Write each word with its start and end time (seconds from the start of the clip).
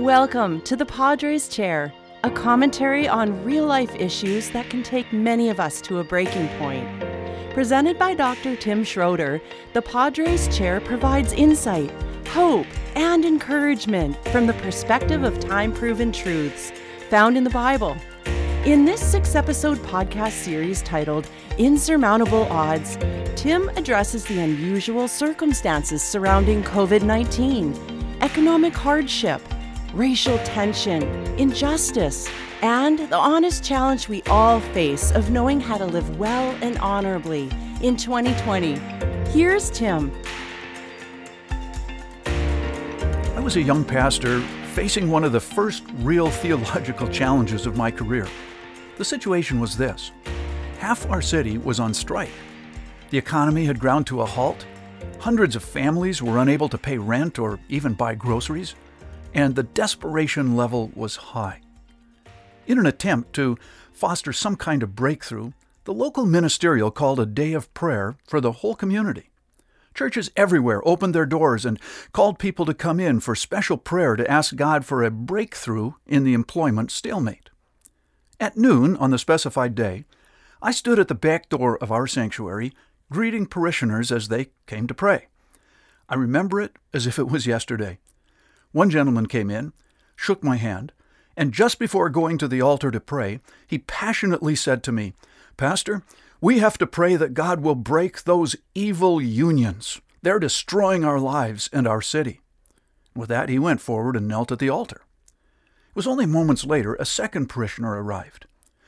Welcome 0.00 0.62
to 0.62 0.76
the 0.76 0.86
Padres 0.86 1.46
Chair, 1.46 1.92
a 2.24 2.30
commentary 2.30 3.06
on 3.06 3.44
real 3.44 3.66
life 3.66 3.94
issues 3.94 4.48
that 4.48 4.70
can 4.70 4.82
take 4.82 5.12
many 5.12 5.50
of 5.50 5.60
us 5.60 5.82
to 5.82 5.98
a 5.98 6.04
breaking 6.04 6.48
point. 6.56 6.88
Presented 7.52 7.98
by 7.98 8.14
Dr. 8.14 8.56
Tim 8.56 8.82
Schroeder, 8.82 9.42
the 9.74 9.82
Padres 9.82 10.48
Chair 10.56 10.80
provides 10.80 11.34
insight, 11.34 11.90
hope, 12.28 12.66
and 12.96 13.26
encouragement 13.26 14.16
from 14.28 14.46
the 14.46 14.54
perspective 14.54 15.22
of 15.22 15.38
time 15.38 15.70
proven 15.70 16.12
truths 16.12 16.72
found 17.10 17.36
in 17.36 17.44
the 17.44 17.50
Bible. 17.50 17.94
In 18.64 18.86
this 18.86 19.02
six 19.02 19.34
episode 19.34 19.76
podcast 19.80 20.32
series 20.32 20.80
titled 20.80 21.28
Insurmountable 21.58 22.44
Odds, 22.44 22.96
Tim 23.36 23.68
addresses 23.76 24.24
the 24.24 24.40
unusual 24.40 25.08
circumstances 25.08 26.02
surrounding 26.02 26.62
COVID 26.62 27.02
19, 27.02 28.18
economic 28.22 28.72
hardship, 28.72 29.42
racial 29.94 30.38
tension, 30.38 31.02
injustice, 31.36 32.28
and 32.62 32.98
the 32.98 33.16
honest 33.16 33.64
challenge 33.64 34.08
we 34.08 34.22
all 34.24 34.60
face 34.60 35.10
of 35.12 35.30
knowing 35.30 35.60
how 35.60 35.76
to 35.76 35.86
live 35.86 36.18
well 36.18 36.56
and 36.62 36.78
honorably 36.78 37.50
in 37.82 37.96
2020. 37.96 38.78
Here's 39.30 39.70
Tim. 39.70 40.12
I 42.26 43.40
was 43.40 43.56
a 43.56 43.62
young 43.62 43.84
pastor 43.84 44.40
facing 44.74 45.10
one 45.10 45.24
of 45.24 45.32
the 45.32 45.40
first 45.40 45.82
real 45.96 46.30
theological 46.30 47.08
challenges 47.08 47.66
of 47.66 47.76
my 47.76 47.90
career. 47.90 48.28
The 48.96 49.04
situation 49.04 49.58
was 49.58 49.76
this 49.76 50.12
half 50.78 51.08
our 51.10 51.20
city 51.20 51.58
was 51.58 51.80
on 51.80 51.92
strike. 51.92 52.30
The 53.10 53.18
economy 53.18 53.64
had 53.64 53.80
ground 53.80 54.06
to 54.06 54.22
a 54.22 54.26
halt. 54.26 54.66
Hundreds 55.18 55.56
of 55.56 55.64
families 55.64 56.22
were 56.22 56.38
unable 56.38 56.68
to 56.68 56.78
pay 56.78 56.96
rent 56.96 57.38
or 57.38 57.58
even 57.68 57.92
buy 57.94 58.14
groceries 58.14 58.74
and 59.34 59.54
the 59.54 59.62
desperation 59.62 60.56
level 60.56 60.90
was 60.94 61.16
high. 61.16 61.60
In 62.66 62.78
an 62.78 62.86
attempt 62.86 63.32
to 63.34 63.58
foster 63.92 64.32
some 64.32 64.56
kind 64.56 64.82
of 64.82 64.94
breakthrough, 64.94 65.52
the 65.84 65.94
local 65.94 66.26
ministerial 66.26 66.90
called 66.90 67.20
a 67.20 67.26
day 67.26 67.52
of 67.52 67.72
prayer 67.74 68.16
for 68.26 68.40
the 68.40 68.52
whole 68.52 68.74
community. 68.74 69.30
Churches 69.94 70.30
everywhere 70.36 70.86
opened 70.86 71.14
their 71.14 71.26
doors 71.26 71.64
and 71.64 71.80
called 72.12 72.38
people 72.38 72.64
to 72.66 72.74
come 72.74 73.00
in 73.00 73.20
for 73.20 73.34
special 73.34 73.76
prayer 73.76 74.14
to 74.16 74.30
ask 74.30 74.54
God 74.54 74.84
for 74.84 75.02
a 75.02 75.10
breakthrough 75.10 75.92
in 76.06 76.24
the 76.24 76.34
employment 76.34 76.90
stalemate. 76.90 77.50
At 78.38 78.56
noon 78.56 78.96
on 78.96 79.10
the 79.10 79.18
specified 79.18 79.74
day, 79.74 80.04
I 80.62 80.70
stood 80.70 80.98
at 80.98 81.08
the 81.08 81.14
back 81.14 81.48
door 81.48 81.76
of 81.78 81.90
our 81.90 82.06
sanctuary, 82.06 82.72
greeting 83.10 83.46
parishioners 83.46 84.12
as 84.12 84.28
they 84.28 84.50
came 84.66 84.86
to 84.86 84.94
pray. 84.94 85.26
I 86.08 86.14
remember 86.14 86.60
it 86.60 86.76
as 86.94 87.06
if 87.06 87.18
it 87.18 87.28
was 87.28 87.46
yesterday. 87.46 87.98
One 88.72 88.90
gentleman 88.90 89.26
came 89.26 89.50
in, 89.50 89.72
shook 90.16 90.44
my 90.44 90.56
hand, 90.56 90.92
and 91.36 91.52
just 91.52 91.78
before 91.78 92.10
going 92.10 92.38
to 92.38 92.48
the 92.48 92.60
altar 92.60 92.90
to 92.90 93.00
pray, 93.00 93.40
he 93.66 93.78
passionately 93.78 94.54
said 94.54 94.82
to 94.84 94.92
me, 94.92 95.14
Pastor, 95.56 96.02
we 96.40 96.58
have 96.58 96.78
to 96.78 96.86
pray 96.86 97.16
that 97.16 97.34
God 97.34 97.60
will 97.60 97.74
break 97.74 98.22
those 98.22 98.56
evil 98.74 99.20
unions. 99.20 100.00
They're 100.22 100.38
destroying 100.38 101.04
our 101.04 101.18
lives 101.18 101.68
and 101.72 101.86
our 101.86 102.02
city. 102.02 102.40
With 103.14 103.28
that, 103.28 103.48
he 103.48 103.58
went 103.58 103.80
forward 103.80 104.16
and 104.16 104.28
knelt 104.28 104.52
at 104.52 104.58
the 104.58 104.68
altar. 104.70 105.02
It 105.90 105.96
was 105.96 106.06
only 106.06 106.26
moments 106.26 106.64
later 106.64 106.94
a 106.94 107.04
second 107.04 107.48
parishioner 107.48 108.02
arrived. 108.02 108.46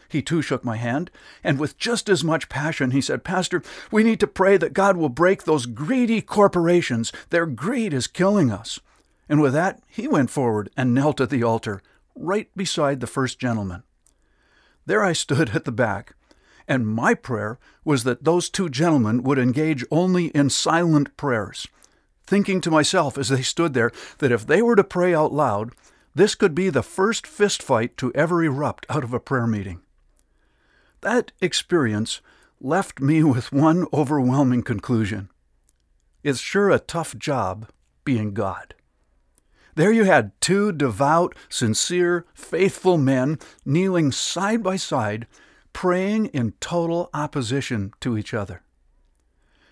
He 0.09 0.23
too 0.23 0.43
shook 0.43 0.63
my 0.63 0.77
hand, 0.77 1.11
and 1.43 1.59
with 1.59 1.79
just 1.79 2.09
as 2.09 2.23
much 2.23 2.51
passion, 2.51 2.91
he 2.91 3.01
said, 3.01 3.25
Pastor, 3.25 3.63
we 3.91 4.05
need 4.05 4.21
to 4.21 4.27
pray 4.27 4.59
that 4.59 4.75
God 4.75 4.97
will 4.97 5.09
break 5.09 5.45
those 5.45 5.65
greedy 5.65 6.21
corporations. 6.21 7.13
Their 7.31 7.47
greed 7.47 7.95
is 7.95 8.07
killing 8.07 8.51
us. 8.51 8.79
And 9.33 9.41
with 9.41 9.55
that, 9.55 9.83
he 9.89 10.07
went 10.07 10.29
forward 10.29 10.69
and 10.77 10.93
knelt 10.93 11.19
at 11.19 11.31
the 11.31 11.43
altar, 11.43 11.81
right 12.15 12.51
beside 12.55 13.01
the 13.01 13.07
first 13.07 13.39
gentleman. 13.39 13.83
There 14.85 15.03
I 15.03 15.15
stood 15.15 15.57
at 15.57 15.65
the 15.65 15.73
back, 15.73 16.15
and 16.69 16.87
my 16.87 17.15
prayer 17.15 17.59
was 17.83 18.05
that 18.05 18.25
those 18.25 18.51
two 18.51 18.69
gentlemen 18.69 19.23
would 19.23 19.39
engage 19.39 19.87
only 19.91 20.27
in 20.27 20.51
silent 20.51 21.17
prayers, 21.17 21.67
thinking 22.27 22.61
to 22.61 22.71
myself 22.71 23.17
as 23.17 23.31
they 23.31 23.41
stood 23.41 23.73
there 23.73 23.91
that 24.19 24.33
if 24.33 24.47
they 24.47 24.61
were 24.61 24.77
to 24.77 24.85
pray 24.85 25.15
out 25.15 25.33
loud, 25.33 25.73
this 26.15 26.35
could 26.35 26.55
be 26.55 26.69
the 26.69 26.83
first 26.83 27.25
fistfight 27.25 27.97
to 27.97 28.13
ever 28.15 28.45
erupt 28.45 28.85
out 28.91 29.03
of 29.03 29.15
a 29.15 29.19
prayer 29.19 29.47
meeting. 29.47 29.81
That 31.01 31.33
experience 31.41 32.21
left 32.61 33.01
me 33.01 33.25
with 33.25 33.51
one 33.51 33.87
overwhelming 33.95 34.63
conclusion. 34.63 35.31
It's 36.23 36.39
sure 36.39 36.69
a 36.69 36.79
tough 36.79 37.17
job 37.17 37.71
being 38.05 38.35
God. 38.35 38.75
There 39.75 39.93
you 39.93 40.05
had 40.05 40.39
two 40.41 40.73
devout, 40.73 41.35
sincere, 41.49 42.27
faithful 42.35 42.99
men 42.99 43.39
kneeling 43.65 44.13
side 44.13 44.63
by 44.63 44.77
side, 44.77 45.27
praying 45.73 46.27
in 46.27 46.53
total 46.61 47.09
opposition 47.15 47.93
to 48.01 48.19
each 48.19 48.35
other. 48.35 48.63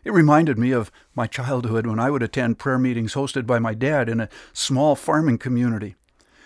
It 0.03 0.13
reminded 0.13 0.59
me 0.59 0.71
of 0.71 0.91
my 1.15 1.27
childhood 1.27 1.87
when 1.87 2.01
I 2.01 2.11
would 2.11 2.23
attend 2.23 2.59
prayer 2.59 2.79
meetings 2.79 3.13
hosted 3.13 3.47
by 3.47 3.59
my 3.59 3.75
dad 3.75 4.09
in 4.09 4.21
a 4.21 4.31
small 4.55 4.97
farming 4.97 5.37
community 5.37 5.97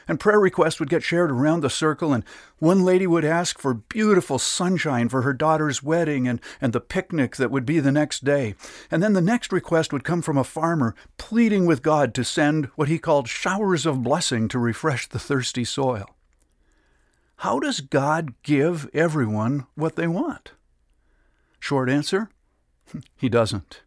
and 0.09 0.21
prayer 0.21 0.41
requests 0.41 0.81
would 0.81 0.91
get 0.91 1.03
shared 1.03 1.31
around 1.31 1.61
the 1.61 1.71
circle, 1.71 2.13
and 2.13 2.25
one 2.59 2.85
lady 2.85 3.07
would 3.07 3.25
ask 3.25 3.59
for 3.59 3.75
beautiful 3.75 4.39
sunshine 4.39 5.09
for 5.09 5.23
her 5.23 5.33
daughter's 5.33 5.83
wedding 5.83 6.27
and, 6.29 6.41
and 6.61 6.73
the 6.73 6.81
picnic 6.81 7.37
that 7.37 7.51
would 7.51 7.67
be 7.67 7.81
the 7.81 7.93
next 7.93 8.25
day. 8.25 8.55
And 8.91 9.03
then 9.03 9.13
the 9.13 9.21
next 9.21 9.53
request 9.53 9.93
would 9.93 10.05
come 10.05 10.23
from 10.23 10.39
a 10.39 10.45
farmer 10.45 10.95
pleading 11.17 11.67
with 11.67 11.83
God 11.83 12.15
to 12.15 12.25
send 12.25 12.67
what 12.77 12.89
he 12.89 12.99
called 12.99 13.29
showers 13.29 13.87
of 13.87 14.03
blessing 14.03 14.49
to 14.49 14.59
refresh 14.59 15.09
the 15.09 15.19
thirsty 15.19 15.65
soil. 15.65 16.15
How 17.39 17.59
does 17.59 17.81
God 17.81 18.35
give 18.43 18.89
everyone 18.95 19.67
what 19.75 19.97
they 19.97 20.07
want? 20.07 20.53
Short 21.61 21.91
answer 21.91 22.31
He 23.17 23.29
doesn't. 23.29 23.83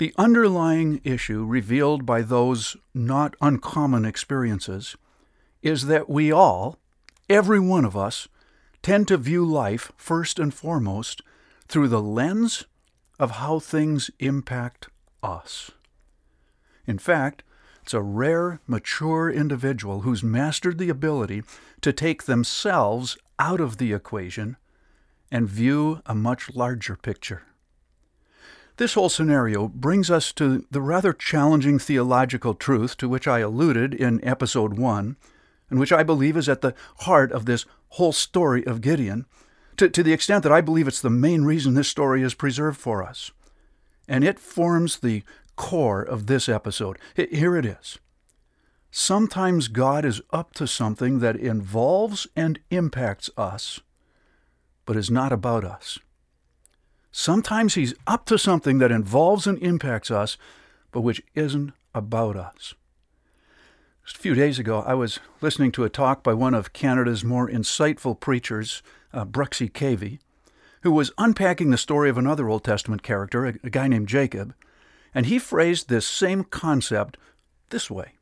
The 0.00 0.14
underlying 0.16 1.02
issue 1.04 1.44
revealed 1.44 2.06
by 2.06 2.22
those 2.22 2.74
not 2.94 3.36
uncommon 3.42 4.06
experiences 4.06 4.96
is 5.60 5.88
that 5.88 6.08
we 6.08 6.32
all, 6.32 6.78
every 7.28 7.60
one 7.60 7.84
of 7.84 7.94
us, 7.94 8.26
tend 8.80 9.08
to 9.08 9.18
view 9.18 9.44
life 9.44 9.92
first 9.98 10.38
and 10.38 10.54
foremost 10.54 11.20
through 11.68 11.88
the 11.88 12.00
lens 12.00 12.64
of 13.18 13.32
how 13.32 13.58
things 13.58 14.10
impact 14.20 14.88
us. 15.22 15.70
In 16.86 16.98
fact, 16.98 17.42
it's 17.82 17.92
a 17.92 18.00
rare, 18.00 18.58
mature 18.66 19.30
individual 19.30 20.00
who's 20.00 20.22
mastered 20.22 20.78
the 20.78 20.88
ability 20.88 21.42
to 21.82 21.92
take 21.92 22.22
themselves 22.22 23.18
out 23.38 23.60
of 23.60 23.76
the 23.76 23.92
equation 23.92 24.56
and 25.30 25.46
view 25.46 26.00
a 26.06 26.14
much 26.14 26.54
larger 26.54 26.96
picture. 26.96 27.42
This 28.80 28.94
whole 28.94 29.10
scenario 29.10 29.68
brings 29.68 30.10
us 30.10 30.32
to 30.32 30.64
the 30.70 30.80
rather 30.80 31.12
challenging 31.12 31.78
theological 31.78 32.54
truth 32.54 32.96
to 32.96 33.10
which 33.10 33.28
I 33.28 33.40
alluded 33.40 33.92
in 33.92 34.24
episode 34.24 34.78
1, 34.78 35.16
and 35.68 35.78
which 35.78 35.92
I 35.92 36.02
believe 36.02 36.34
is 36.34 36.48
at 36.48 36.62
the 36.62 36.74
heart 37.00 37.30
of 37.30 37.44
this 37.44 37.66
whole 37.88 38.12
story 38.12 38.66
of 38.66 38.80
Gideon, 38.80 39.26
to, 39.76 39.90
to 39.90 40.02
the 40.02 40.14
extent 40.14 40.44
that 40.44 40.52
I 40.52 40.62
believe 40.62 40.88
it's 40.88 41.02
the 41.02 41.10
main 41.10 41.44
reason 41.44 41.74
this 41.74 41.88
story 41.88 42.22
is 42.22 42.32
preserved 42.32 42.80
for 42.80 43.02
us. 43.02 43.30
And 44.08 44.24
it 44.24 44.38
forms 44.38 45.00
the 45.00 45.24
core 45.56 46.00
of 46.00 46.24
this 46.26 46.48
episode. 46.48 46.98
Here 47.14 47.56
it 47.56 47.66
is. 47.66 47.98
Sometimes 48.90 49.68
God 49.68 50.06
is 50.06 50.22
up 50.32 50.54
to 50.54 50.66
something 50.66 51.18
that 51.18 51.36
involves 51.36 52.26
and 52.34 52.58
impacts 52.70 53.28
us, 53.36 53.80
but 54.86 54.96
is 54.96 55.10
not 55.10 55.32
about 55.32 55.64
us. 55.64 55.98
Sometimes 57.12 57.74
He's 57.74 57.94
up 58.06 58.26
to 58.26 58.38
something 58.38 58.78
that 58.78 58.92
involves 58.92 59.46
and 59.46 59.58
impacts 59.58 60.10
us, 60.10 60.36
but 60.92 61.00
which 61.00 61.22
isn't 61.34 61.72
about 61.94 62.36
us. 62.36 62.74
Just 64.04 64.16
a 64.16 64.20
few 64.20 64.34
days 64.34 64.58
ago, 64.58 64.82
I 64.86 64.94
was 64.94 65.20
listening 65.40 65.72
to 65.72 65.84
a 65.84 65.88
talk 65.88 66.22
by 66.22 66.34
one 66.34 66.54
of 66.54 66.72
Canada's 66.72 67.22
more 67.22 67.48
insightful 67.48 68.18
preachers, 68.18 68.82
uh, 69.12 69.24
Bruxy 69.24 69.70
Cavey, 69.70 70.18
who 70.82 70.90
was 70.90 71.12
unpacking 71.18 71.70
the 71.70 71.78
story 71.78 72.10
of 72.10 72.18
another 72.18 72.48
Old 72.48 72.64
Testament 72.64 73.02
character, 73.02 73.46
a, 73.46 73.54
a 73.62 73.70
guy 73.70 73.86
named 73.86 74.08
Jacob, 74.08 74.54
and 75.14 75.26
he 75.26 75.38
phrased 75.38 75.88
this 75.88 76.06
same 76.06 76.44
concept 76.44 77.16
this 77.70 77.90
way 77.90 78.14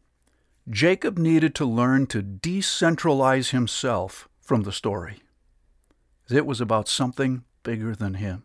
Jacob 0.69 1.17
needed 1.17 1.55
to 1.55 1.64
learn 1.64 2.06
to 2.08 2.23
decentralize 2.23 3.50
himself 3.50 4.29
from 4.41 4.62
the 4.62 4.73
story. 4.73 5.23
It 6.31 6.44
was 6.44 6.61
about 6.61 6.88
something 6.88 7.44
bigger 7.62 7.94
than 7.94 8.14
him. 8.14 8.44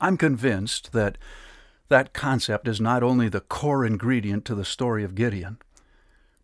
I'm 0.00 0.16
convinced 0.16 0.92
that 0.92 1.18
that 1.88 2.12
concept 2.12 2.68
is 2.68 2.80
not 2.80 3.02
only 3.02 3.28
the 3.28 3.40
core 3.40 3.84
ingredient 3.84 4.44
to 4.46 4.54
the 4.54 4.64
story 4.64 5.04
of 5.04 5.14
Gideon, 5.14 5.58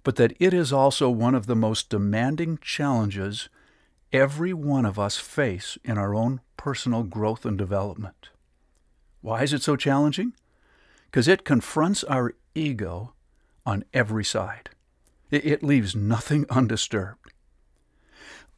but 0.04 0.16
that 0.16 0.34
it 0.38 0.54
is 0.54 0.72
also 0.72 1.10
one 1.10 1.34
of 1.34 1.46
the 1.46 1.56
most 1.56 1.88
demanding 1.88 2.58
challenges 2.60 3.48
every 4.12 4.52
one 4.52 4.84
of 4.84 4.98
us 4.98 5.18
face 5.18 5.78
in 5.84 5.98
our 5.98 6.14
own 6.14 6.40
personal 6.56 7.02
growth 7.02 7.44
and 7.44 7.56
development. 7.56 8.30
Why 9.20 9.42
is 9.42 9.52
it 9.52 9.62
so 9.62 9.76
challenging? 9.76 10.34
Because 11.06 11.28
it 11.28 11.44
confronts 11.44 12.04
our 12.04 12.34
ego 12.54 13.14
on 13.64 13.84
every 13.92 14.24
side. 14.24 14.70
It 15.30 15.62
leaves 15.62 15.96
nothing 15.96 16.44
undisturbed. 16.50 17.32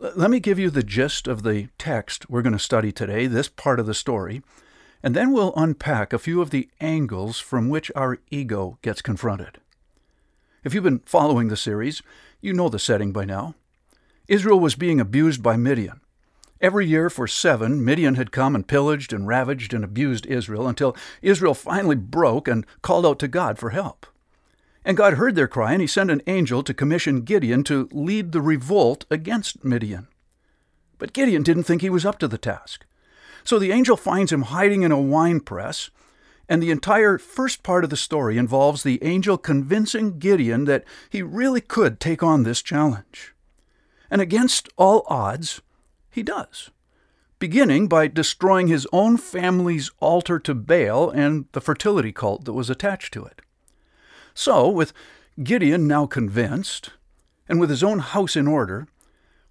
Let 0.00 0.30
me 0.30 0.40
give 0.40 0.58
you 0.58 0.70
the 0.70 0.82
gist 0.82 1.28
of 1.28 1.42
the 1.42 1.68
text 1.78 2.28
we're 2.28 2.42
going 2.42 2.52
to 2.52 2.58
study 2.58 2.90
today, 2.90 3.26
this 3.26 3.48
part 3.48 3.78
of 3.78 3.86
the 3.86 3.94
story, 3.94 4.42
and 5.04 5.14
then 5.14 5.32
we'll 5.32 5.52
unpack 5.54 6.14
a 6.14 6.18
few 6.18 6.40
of 6.40 6.48
the 6.48 6.66
angles 6.80 7.38
from 7.38 7.68
which 7.68 7.92
our 7.94 8.18
ego 8.30 8.78
gets 8.80 9.02
confronted. 9.02 9.58
If 10.64 10.72
you've 10.72 10.82
been 10.82 11.02
following 11.04 11.48
the 11.48 11.58
series, 11.58 12.00
you 12.40 12.54
know 12.54 12.70
the 12.70 12.78
setting 12.78 13.12
by 13.12 13.26
now. 13.26 13.54
Israel 14.28 14.58
was 14.58 14.76
being 14.76 15.00
abused 15.00 15.42
by 15.42 15.58
Midian. 15.58 16.00
Every 16.58 16.86
year 16.86 17.10
for 17.10 17.26
seven, 17.26 17.84
Midian 17.84 18.14
had 18.14 18.32
come 18.32 18.54
and 18.54 18.66
pillaged 18.66 19.12
and 19.12 19.28
ravaged 19.28 19.74
and 19.74 19.84
abused 19.84 20.24
Israel 20.24 20.66
until 20.66 20.96
Israel 21.20 21.52
finally 21.52 21.96
broke 21.96 22.48
and 22.48 22.66
called 22.80 23.04
out 23.04 23.18
to 23.18 23.28
God 23.28 23.58
for 23.58 23.70
help. 23.70 24.06
And 24.86 24.96
God 24.96 25.14
heard 25.14 25.34
their 25.34 25.46
cry, 25.46 25.72
and 25.72 25.82
he 25.82 25.86
sent 25.86 26.10
an 26.10 26.22
angel 26.26 26.62
to 26.62 26.72
commission 26.72 27.20
Gideon 27.20 27.62
to 27.64 27.90
lead 27.92 28.32
the 28.32 28.40
revolt 28.40 29.04
against 29.10 29.66
Midian. 29.66 30.08
But 30.96 31.12
Gideon 31.12 31.42
didn't 31.42 31.64
think 31.64 31.82
he 31.82 31.90
was 31.90 32.06
up 32.06 32.18
to 32.20 32.28
the 32.28 32.38
task. 32.38 32.86
So 33.44 33.58
the 33.58 33.72
angel 33.72 33.96
finds 33.96 34.32
him 34.32 34.42
hiding 34.42 34.82
in 34.82 34.92
a 34.92 35.00
wine 35.00 35.40
press, 35.40 35.90
and 36.48 36.62
the 36.62 36.70
entire 36.70 37.18
first 37.18 37.62
part 37.62 37.84
of 37.84 37.90
the 37.90 37.96
story 37.96 38.38
involves 38.38 38.82
the 38.82 39.02
angel 39.02 39.38
convincing 39.38 40.18
Gideon 40.18 40.64
that 40.64 40.84
he 41.10 41.22
really 41.22 41.60
could 41.60 42.00
take 42.00 42.22
on 42.22 42.42
this 42.42 42.62
challenge. 42.62 43.34
And 44.10 44.20
against 44.20 44.68
all 44.76 45.04
odds, 45.06 45.60
he 46.10 46.22
does, 46.22 46.70
beginning 47.38 47.88
by 47.88 48.08
destroying 48.08 48.68
his 48.68 48.86
own 48.92 49.16
family's 49.16 49.90
altar 50.00 50.38
to 50.40 50.54
Baal 50.54 51.10
and 51.10 51.46
the 51.52 51.60
fertility 51.60 52.12
cult 52.12 52.44
that 52.44 52.52
was 52.52 52.70
attached 52.70 53.12
to 53.14 53.24
it. 53.24 53.42
So, 54.34 54.68
with 54.68 54.92
Gideon 55.42 55.86
now 55.86 56.06
convinced, 56.06 56.90
and 57.48 57.60
with 57.60 57.70
his 57.70 57.82
own 57.82 57.98
house 57.98 58.36
in 58.36 58.46
order, 58.46 58.86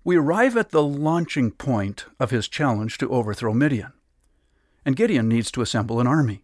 we 0.03 0.17
arrive 0.17 0.57
at 0.57 0.71
the 0.71 0.83
launching 0.83 1.51
point 1.51 2.05
of 2.19 2.31
his 2.31 2.47
challenge 2.47 2.97
to 2.97 3.09
overthrow 3.09 3.53
Midian. 3.53 3.93
And 4.85 4.95
Gideon 4.95 5.29
needs 5.29 5.49
to 5.51 5.61
assemble 5.61 5.99
an 5.99 6.07
army. 6.07 6.43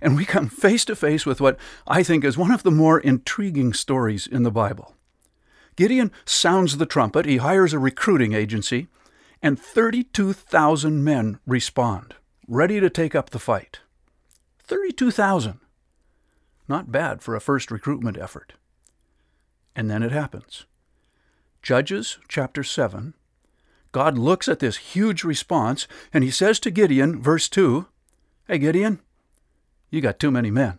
And 0.00 0.16
we 0.16 0.24
come 0.24 0.48
face 0.48 0.84
to 0.86 0.96
face 0.96 1.24
with 1.24 1.40
what 1.40 1.58
I 1.86 2.02
think 2.02 2.24
is 2.24 2.36
one 2.36 2.50
of 2.50 2.62
the 2.62 2.70
more 2.70 2.98
intriguing 2.98 3.72
stories 3.72 4.26
in 4.26 4.42
the 4.42 4.50
Bible. 4.50 4.94
Gideon 5.76 6.12
sounds 6.24 6.76
the 6.76 6.86
trumpet, 6.86 7.26
he 7.26 7.38
hires 7.38 7.72
a 7.72 7.78
recruiting 7.78 8.32
agency, 8.32 8.88
and 9.42 9.58
32,000 9.58 11.02
men 11.02 11.38
respond, 11.46 12.14
ready 12.46 12.80
to 12.80 12.90
take 12.90 13.14
up 13.14 13.30
the 13.30 13.38
fight. 13.38 13.80
32,000. 14.64 15.60
Not 16.68 16.92
bad 16.92 17.22
for 17.22 17.34
a 17.34 17.40
first 17.40 17.70
recruitment 17.70 18.18
effort. 18.18 18.52
And 19.74 19.90
then 19.90 20.02
it 20.02 20.12
happens. 20.12 20.66
Judges 21.62 22.18
chapter 22.28 22.62
7. 22.62 23.14
God 23.92 24.16
looks 24.16 24.48
at 24.48 24.60
this 24.60 24.76
huge 24.76 25.24
response 25.24 25.86
and 26.12 26.24
he 26.24 26.30
says 26.30 26.58
to 26.60 26.70
Gideon, 26.70 27.20
verse 27.20 27.48
2, 27.48 27.86
Hey, 28.46 28.58
Gideon, 28.58 29.00
you 29.90 30.00
got 30.00 30.18
too 30.18 30.30
many 30.30 30.50
men. 30.50 30.78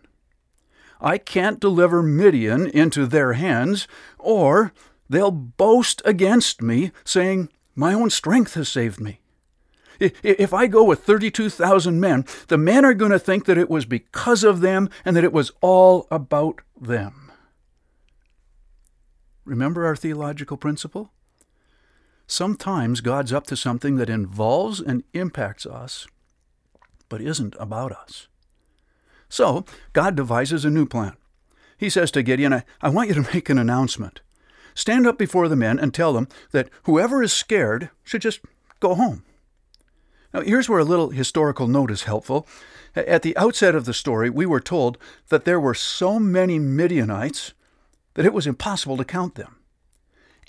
I 1.00 1.18
can't 1.18 1.60
deliver 1.60 2.02
Midian 2.02 2.68
into 2.68 3.06
their 3.06 3.32
hands, 3.32 3.88
or 4.18 4.72
they'll 5.08 5.32
boast 5.32 6.00
against 6.04 6.62
me, 6.62 6.92
saying, 7.04 7.48
my 7.74 7.94
own 7.94 8.10
strength 8.10 8.54
has 8.54 8.68
saved 8.68 9.00
me. 9.00 9.20
If 9.98 10.52
I 10.52 10.66
go 10.66 10.82
with 10.82 11.04
32,000 11.04 12.00
men, 12.00 12.24
the 12.48 12.58
men 12.58 12.84
are 12.84 12.94
going 12.94 13.12
to 13.12 13.18
think 13.18 13.44
that 13.44 13.58
it 13.58 13.70
was 13.70 13.84
because 13.84 14.42
of 14.42 14.60
them 14.60 14.90
and 15.04 15.14
that 15.16 15.24
it 15.24 15.32
was 15.32 15.52
all 15.60 16.08
about 16.10 16.60
them. 16.80 17.21
Remember 19.44 19.86
our 19.86 19.96
theological 19.96 20.56
principle? 20.56 21.12
Sometimes 22.26 23.00
God's 23.00 23.32
up 23.32 23.46
to 23.48 23.56
something 23.56 23.96
that 23.96 24.08
involves 24.08 24.80
and 24.80 25.04
impacts 25.12 25.66
us, 25.66 26.06
but 27.08 27.20
isn't 27.20 27.56
about 27.58 27.92
us. 27.92 28.28
So, 29.28 29.64
God 29.92 30.14
devises 30.14 30.64
a 30.64 30.70
new 30.70 30.86
plan. 30.86 31.16
He 31.76 31.90
says 31.90 32.10
to 32.12 32.22
Gideon, 32.22 32.52
I, 32.52 32.64
I 32.80 32.90
want 32.90 33.08
you 33.08 33.14
to 33.14 33.34
make 33.34 33.50
an 33.50 33.58
announcement. 33.58 34.20
Stand 34.74 35.06
up 35.06 35.18
before 35.18 35.48
the 35.48 35.56
men 35.56 35.78
and 35.78 35.92
tell 35.92 36.12
them 36.12 36.28
that 36.52 36.70
whoever 36.84 37.22
is 37.22 37.32
scared 37.32 37.90
should 38.04 38.22
just 38.22 38.40
go 38.80 38.94
home. 38.94 39.24
Now, 40.32 40.40
here's 40.40 40.68
where 40.68 40.78
a 40.78 40.84
little 40.84 41.10
historical 41.10 41.66
note 41.66 41.90
is 41.90 42.04
helpful. 42.04 42.46
At 42.94 43.22
the 43.22 43.36
outset 43.36 43.74
of 43.74 43.84
the 43.84 43.92
story, 43.92 44.30
we 44.30 44.46
were 44.46 44.60
told 44.60 44.96
that 45.28 45.44
there 45.44 45.60
were 45.60 45.74
so 45.74 46.18
many 46.18 46.58
Midianites 46.58 47.52
that 48.14 48.26
it 48.26 48.32
was 48.32 48.46
impossible 48.46 48.96
to 48.96 49.04
count 49.04 49.34
them, 49.34 49.56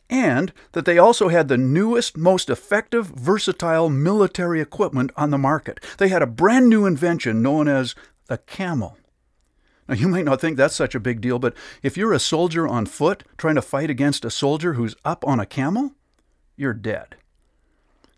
and 0.09 0.53
that 0.73 0.85
they 0.85 0.97
also 0.97 1.29
had 1.29 1.47
the 1.47 1.57
newest, 1.57 2.17
most 2.17 2.49
effective, 2.49 3.07
versatile 3.07 3.89
military 3.89 4.61
equipment 4.61 5.11
on 5.15 5.31
the 5.31 5.37
market. 5.37 5.79
They 5.97 6.09
had 6.09 6.21
a 6.21 6.27
brand 6.27 6.69
new 6.69 6.85
invention 6.85 7.41
known 7.41 7.67
as 7.67 7.95
the 8.27 8.37
camel. 8.37 8.97
Now, 9.87 9.95
you 9.95 10.07
might 10.07 10.25
not 10.25 10.39
think 10.39 10.55
that's 10.55 10.75
such 10.75 10.95
a 10.95 10.99
big 10.99 11.19
deal, 11.19 11.39
but 11.39 11.55
if 11.81 11.97
you're 11.97 12.13
a 12.13 12.19
soldier 12.19 12.67
on 12.67 12.85
foot 12.85 13.23
trying 13.37 13.55
to 13.55 13.61
fight 13.61 13.89
against 13.89 14.23
a 14.23 14.29
soldier 14.29 14.73
who's 14.73 14.95
up 15.03 15.25
on 15.27 15.39
a 15.39 15.45
camel, 15.45 15.91
you're 16.55 16.73
dead. 16.73 17.15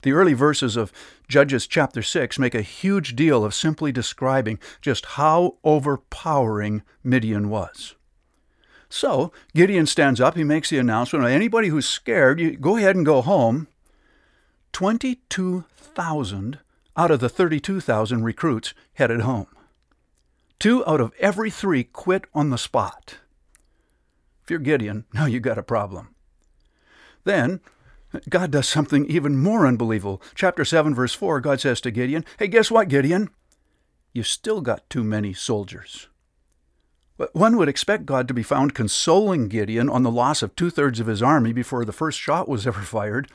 The 0.03 0.11
early 0.11 0.33
verses 0.33 0.75
of 0.77 0.93
Judges 1.27 1.65
chapter 1.65 2.03
6 2.03 2.37
make 2.37 2.53
a 2.53 2.61
huge 2.61 3.15
deal 3.15 3.43
of 3.43 3.55
simply 3.55 3.91
describing 3.91 4.59
just 4.79 5.05
how 5.05 5.57
overpowering 5.63 6.83
Midian 7.03 7.49
was. 7.49 7.95
So, 8.89 9.31
Gideon 9.53 9.85
stands 9.85 10.21
up, 10.21 10.35
he 10.35 10.43
makes 10.43 10.69
the 10.69 10.77
announcement 10.77 11.25
anybody 11.25 11.69
who's 11.69 11.87
scared, 11.87 12.39
you 12.39 12.55
go 12.55 12.77
ahead 12.77 12.95
and 12.95 13.05
go 13.05 13.21
home. 13.21 13.67
22,000 14.73 16.59
out 16.97 17.11
of 17.11 17.19
the 17.19 17.29
32,000 17.29 18.23
recruits 18.23 18.73
headed 18.93 19.21
home. 19.21 19.47
Two 20.59 20.85
out 20.87 21.01
of 21.01 21.13
every 21.19 21.49
three 21.49 21.83
quit 21.83 22.25
on 22.33 22.49
the 22.49 22.57
spot. 22.57 23.17
If 24.43 24.49
you're 24.49 24.59
Gideon, 24.59 25.05
now 25.13 25.25
you 25.25 25.39
got 25.39 25.57
a 25.57 25.63
problem. 25.63 26.15
Then, 27.23 27.59
God 28.29 28.51
does 28.51 28.67
something 28.67 29.05
even 29.05 29.37
more 29.37 29.65
unbelievable. 29.65 30.21
Chapter 30.35 30.63
7, 30.63 30.93
verse 30.93 31.13
4, 31.13 31.41
God 31.41 31.59
says 31.59 31.81
to 31.81 31.91
Gideon, 31.91 32.23
Hey, 32.37 32.47
guess 32.47 32.69
what, 32.69 32.87
Gideon? 32.87 33.29
You've 34.13 34.27
still 34.27 34.61
got 34.61 34.89
too 34.89 35.03
many 35.03 35.33
soldiers. 35.33 36.07
One 37.31 37.55
would 37.55 37.69
expect 37.69 38.05
God 38.05 38.27
to 38.27 38.33
be 38.33 38.43
found 38.43 38.75
consoling 38.75 39.47
Gideon 39.47 39.89
on 39.89 40.03
the 40.03 40.11
loss 40.11 40.41
of 40.41 40.55
two 40.55 40.69
thirds 40.69 40.99
of 40.99 41.07
his 41.07 41.23
army 41.23 41.53
before 41.53 41.85
the 41.85 41.93
first 41.93 42.19
shot 42.19 42.49
was 42.49 42.67
ever 42.67 42.81
fired, 42.81 43.29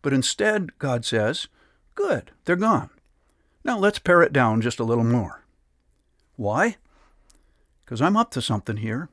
but 0.00 0.12
instead, 0.12 0.78
God 0.78 1.04
says, 1.04 1.48
Good, 1.94 2.30
they're 2.44 2.56
gone. 2.56 2.90
Now 3.64 3.78
let's 3.78 3.98
pare 3.98 4.22
it 4.22 4.32
down 4.32 4.60
just 4.60 4.78
a 4.78 4.84
little 4.84 5.04
more. 5.04 5.42
Why? 6.36 6.76
Because 7.84 8.00
I'm 8.00 8.16
up 8.16 8.30
to 8.32 8.42
something 8.42 8.78
here. 8.78 9.08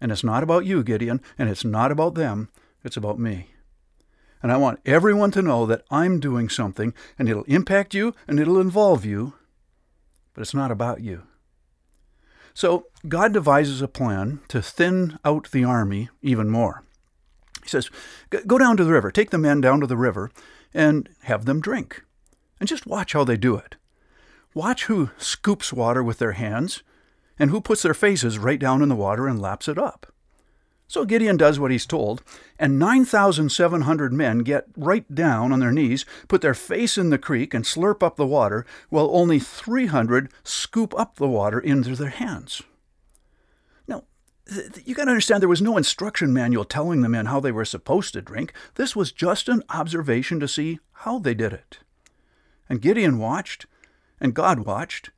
And 0.00 0.10
it's 0.10 0.24
not 0.24 0.42
about 0.42 0.64
you, 0.64 0.82
Gideon, 0.82 1.20
and 1.38 1.48
it's 1.48 1.64
not 1.64 1.92
about 1.92 2.14
them, 2.14 2.48
it's 2.84 2.96
about 2.96 3.18
me. 3.18 3.50
And 4.42 4.52
I 4.52 4.56
want 4.56 4.80
everyone 4.86 5.32
to 5.32 5.42
know 5.42 5.66
that 5.66 5.84
I'm 5.90 6.20
doing 6.20 6.48
something, 6.48 6.94
and 7.18 7.28
it'll 7.28 7.42
impact 7.44 7.94
you 7.94 8.14
and 8.26 8.38
it'll 8.38 8.60
involve 8.60 9.04
you, 9.04 9.34
but 10.32 10.42
it's 10.42 10.54
not 10.54 10.70
about 10.70 11.00
you. 11.00 11.24
So 12.58 12.88
God 13.06 13.32
devises 13.32 13.80
a 13.80 13.86
plan 13.86 14.40
to 14.48 14.60
thin 14.60 15.20
out 15.24 15.52
the 15.52 15.62
army 15.62 16.08
even 16.22 16.50
more. 16.50 16.82
He 17.62 17.68
says, 17.68 17.88
Go 18.48 18.58
down 18.58 18.76
to 18.78 18.84
the 18.84 18.90
river, 18.90 19.12
take 19.12 19.30
the 19.30 19.38
men 19.38 19.60
down 19.60 19.78
to 19.78 19.86
the 19.86 19.96
river, 19.96 20.32
and 20.74 21.08
have 21.22 21.44
them 21.44 21.60
drink. 21.60 22.02
And 22.58 22.68
just 22.68 22.84
watch 22.84 23.12
how 23.12 23.22
they 23.22 23.36
do 23.36 23.54
it. 23.54 23.76
Watch 24.54 24.86
who 24.86 25.10
scoops 25.18 25.72
water 25.72 26.02
with 26.02 26.18
their 26.18 26.32
hands 26.32 26.82
and 27.38 27.50
who 27.50 27.60
puts 27.60 27.82
their 27.82 27.94
faces 27.94 28.40
right 28.40 28.58
down 28.58 28.82
in 28.82 28.88
the 28.88 28.96
water 28.96 29.28
and 29.28 29.40
laps 29.40 29.68
it 29.68 29.78
up. 29.78 30.12
So 30.88 31.04
Gideon 31.04 31.36
does 31.36 31.60
what 31.60 31.70
he's 31.70 31.84
told, 31.84 32.22
and 32.58 32.78
9,700 32.78 34.10
men 34.10 34.38
get 34.38 34.66
right 34.74 35.14
down 35.14 35.52
on 35.52 35.60
their 35.60 35.70
knees, 35.70 36.06
put 36.28 36.40
their 36.40 36.54
face 36.54 36.96
in 36.96 37.10
the 37.10 37.18
creek, 37.18 37.52
and 37.52 37.64
slurp 37.64 38.02
up 38.02 38.16
the 38.16 38.26
water, 38.26 38.64
while 38.88 39.10
only 39.12 39.38
300 39.38 40.32
scoop 40.42 40.98
up 40.98 41.16
the 41.16 41.28
water 41.28 41.60
into 41.60 41.94
their 41.94 42.08
hands. 42.08 42.62
Now, 43.86 44.04
you 44.86 44.94
got 44.94 45.04
to 45.04 45.10
understand 45.10 45.42
there 45.42 45.48
was 45.48 45.60
no 45.60 45.76
instruction 45.76 46.32
manual 46.32 46.64
telling 46.64 47.02
the 47.02 47.08
men 47.10 47.26
how 47.26 47.38
they 47.38 47.52
were 47.52 47.66
supposed 47.66 48.14
to 48.14 48.22
drink. 48.22 48.54
This 48.76 48.96
was 48.96 49.12
just 49.12 49.46
an 49.50 49.62
observation 49.68 50.40
to 50.40 50.48
see 50.48 50.78
how 50.92 51.18
they 51.18 51.34
did 51.34 51.52
it. 51.52 51.80
And 52.66 52.80
Gideon 52.80 53.18
watched, 53.18 53.66
and 54.20 54.34
God 54.34 54.60
watched, 54.60 55.10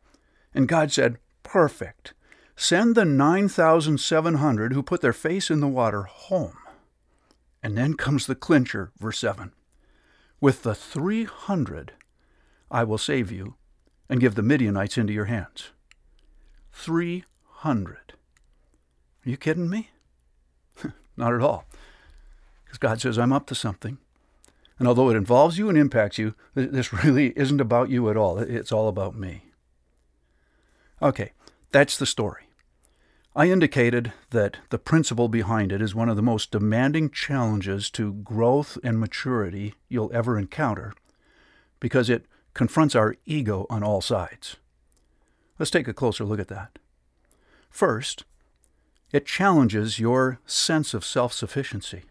and 0.52 0.66
God 0.66 0.90
said, 0.90 1.18
Perfect. 1.44 2.12
Send 2.62 2.94
the 2.94 3.06
9,700 3.06 4.74
who 4.74 4.82
put 4.82 5.00
their 5.00 5.14
face 5.14 5.50
in 5.50 5.60
the 5.60 5.66
water 5.66 6.02
home. 6.02 6.58
And 7.62 7.74
then 7.74 7.94
comes 7.94 8.26
the 8.26 8.34
clincher, 8.34 8.92
verse 8.98 9.18
7. 9.18 9.54
With 10.42 10.62
the 10.62 10.74
300 10.74 11.92
I 12.70 12.84
will 12.84 12.98
save 12.98 13.32
you 13.32 13.54
and 14.10 14.20
give 14.20 14.34
the 14.34 14.42
Midianites 14.42 14.98
into 14.98 15.14
your 15.14 15.24
hands. 15.24 15.70
300. 16.74 17.96
Are 17.96 19.30
you 19.30 19.38
kidding 19.38 19.70
me? 19.70 19.88
not 21.16 21.32
at 21.32 21.40
all. 21.40 21.64
Because 22.64 22.76
God 22.76 23.00
says, 23.00 23.18
I'm 23.18 23.32
up 23.32 23.46
to 23.46 23.54
something. 23.54 23.96
And 24.78 24.86
although 24.86 25.08
it 25.08 25.16
involves 25.16 25.56
you 25.56 25.70
and 25.70 25.78
impacts 25.78 26.18
you, 26.18 26.34
this 26.54 26.92
really 27.04 27.32
isn't 27.36 27.60
about 27.60 27.88
you 27.88 28.10
at 28.10 28.18
all. 28.18 28.38
It's 28.38 28.70
all 28.70 28.88
about 28.88 29.16
me. 29.16 29.44
Okay, 31.00 31.32
that's 31.72 31.96
the 31.96 32.04
story. 32.04 32.48
I 33.34 33.48
indicated 33.48 34.12
that 34.30 34.56
the 34.70 34.78
principle 34.78 35.28
behind 35.28 35.70
it 35.70 35.80
is 35.80 35.94
one 35.94 36.08
of 36.08 36.16
the 36.16 36.22
most 36.22 36.50
demanding 36.50 37.10
challenges 37.10 37.88
to 37.90 38.12
growth 38.12 38.76
and 38.82 38.98
maturity 38.98 39.74
you'll 39.88 40.10
ever 40.12 40.36
encounter 40.36 40.92
because 41.78 42.10
it 42.10 42.26
confronts 42.54 42.96
our 42.96 43.14
ego 43.26 43.66
on 43.70 43.84
all 43.84 44.00
sides. 44.00 44.56
Let's 45.60 45.70
take 45.70 45.86
a 45.86 45.94
closer 45.94 46.24
look 46.24 46.40
at 46.40 46.48
that. 46.48 46.80
First, 47.70 48.24
it 49.12 49.26
challenges 49.26 50.00
your 50.00 50.40
sense 50.44 50.92
of 50.92 51.04
self 51.04 51.32
sufficiency. 51.32 52.02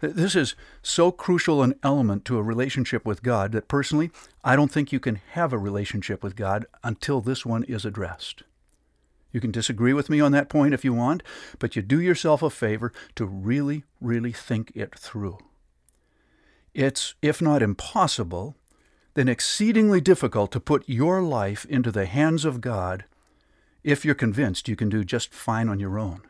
This 0.00 0.34
is 0.34 0.54
so 0.82 1.10
crucial 1.10 1.62
an 1.62 1.74
element 1.82 2.24
to 2.26 2.38
a 2.38 2.42
relationship 2.42 3.06
with 3.06 3.22
God 3.22 3.52
that 3.52 3.68
personally, 3.68 4.10
I 4.44 4.56
don't 4.56 4.70
think 4.70 4.92
you 4.92 5.00
can 5.00 5.20
have 5.32 5.52
a 5.52 5.58
relationship 5.58 6.22
with 6.22 6.36
God 6.36 6.66
until 6.82 7.20
this 7.20 7.46
one 7.46 7.64
is 7.64 7.84
addressed. 7.84 8.42
You 9.32 9.40
can 9.40 9.50
disagree 9.50 9.92
with 9.92 10.10
me 10.10 10.20
on 10.20 10.32
that 10.32 10.48
point 10.48 10.74
if 10.74 10.84
you 10.84 10.92
want, 10.92 11.22
but 11.58 11.76
you 11.76 11.82
do 11.82 12.00
yourself 12.00 12.42
a 12.42 12.50
favor 12.50 12.92
to 13.14 13.24
really, 13.24 13.84
really 14.00 14.32
think 14.32 14.72
it 14.74 14.98
through. 14.98 15.38
It's, 16.74 17.14
if 17.22 17.40
not 17.40 17.62
impossible, 17.62 18.56
then 19.14 19.28
exceedingly 19.28 20.00
difficult 20.00 20.52
to 20.52 20.60
put 20.60 20.88
your 20.88 21.22
life 21.22 21.64
into 21.66 21.90
the 21.90 22.06
hands 22.06 22.44
of 22.44 22.60
God 22.60 23.04
if 23.82 24.04
you're 24.04 24.14
convinced 24.14 24.68
you 24.68 24.76
can 24.76 24.88
do 24.88 25.04
just 25.04 25.32
fine 25.32 25.68
on 25.68 25.80
your 25.80 25.98
own. 25.98 26.22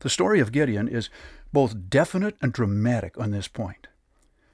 The 0.00 0.10
story 0.10 0.40
of 0.40 0.52
Gideon 0.52 0.86
is 0.86 1.10
both 1.52 1.88
definite 1.90 2.36
and 2.40 2.52
dramatic 2.52 3.18
on 3.18 3.30
this 3.30 3.48
point. 3.48 3.88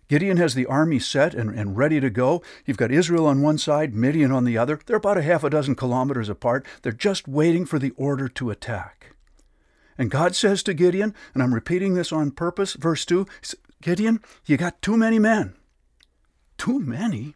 Gideon 0.08 0.36
has 0.36 0.54
the 0.54 0.66
army 0.66 0.98
set 0.98 1.34
and, 1.34 1.50
and 1.50 1.76
ready 1.76 2.00
to 2.00 2.10
go. 2.10 2.42
You've 2.66 2.76
got 2.76 2.90
Israel 2.90 3.26
on 3.26 3.42
one 3.42 3.58
side, 3.58 3.94
Midian 3.94 4.32
on 4.32 4.44
the 4.44 4.58
other. 4.58 4.78
They're 4.84 4.96
about 4.96 5.18
a 5.18 5.22
half 5.22 5.44
a 5.44 5.50
dozen 5.50 5.74
kilometers 5.74 6.28
apart. 6.28 6.66
They're 6.82 6.92
just 6.92 7.26
waiting 7.26 7.64
for 7.64 7.78
the 7.78 7.92
order 7.96 8.28
to 8.28 8.50
attack. 8.50 9.14
And 9.96 10.10
God 10.10 10.34
says 10.34 10.62
to 10.64 10.74
Gideon, 10.74 11.14
and 11.32 11.42
I'm 11.42 11.54
repeating 11.54 11.94
this 11.94 12.12
on 12.12 12.32
purpose, 12.32 12.74
verse 12.74 13.04
2 13.04 13.26
Gideon, 13.80 14.20
you 14.46 14.56
got 14.56 14.80
too 14.82 14.96
many 14.96 15.18
men. 15.18 15.54
Too 16.56 16.78
many? 16.78 17.34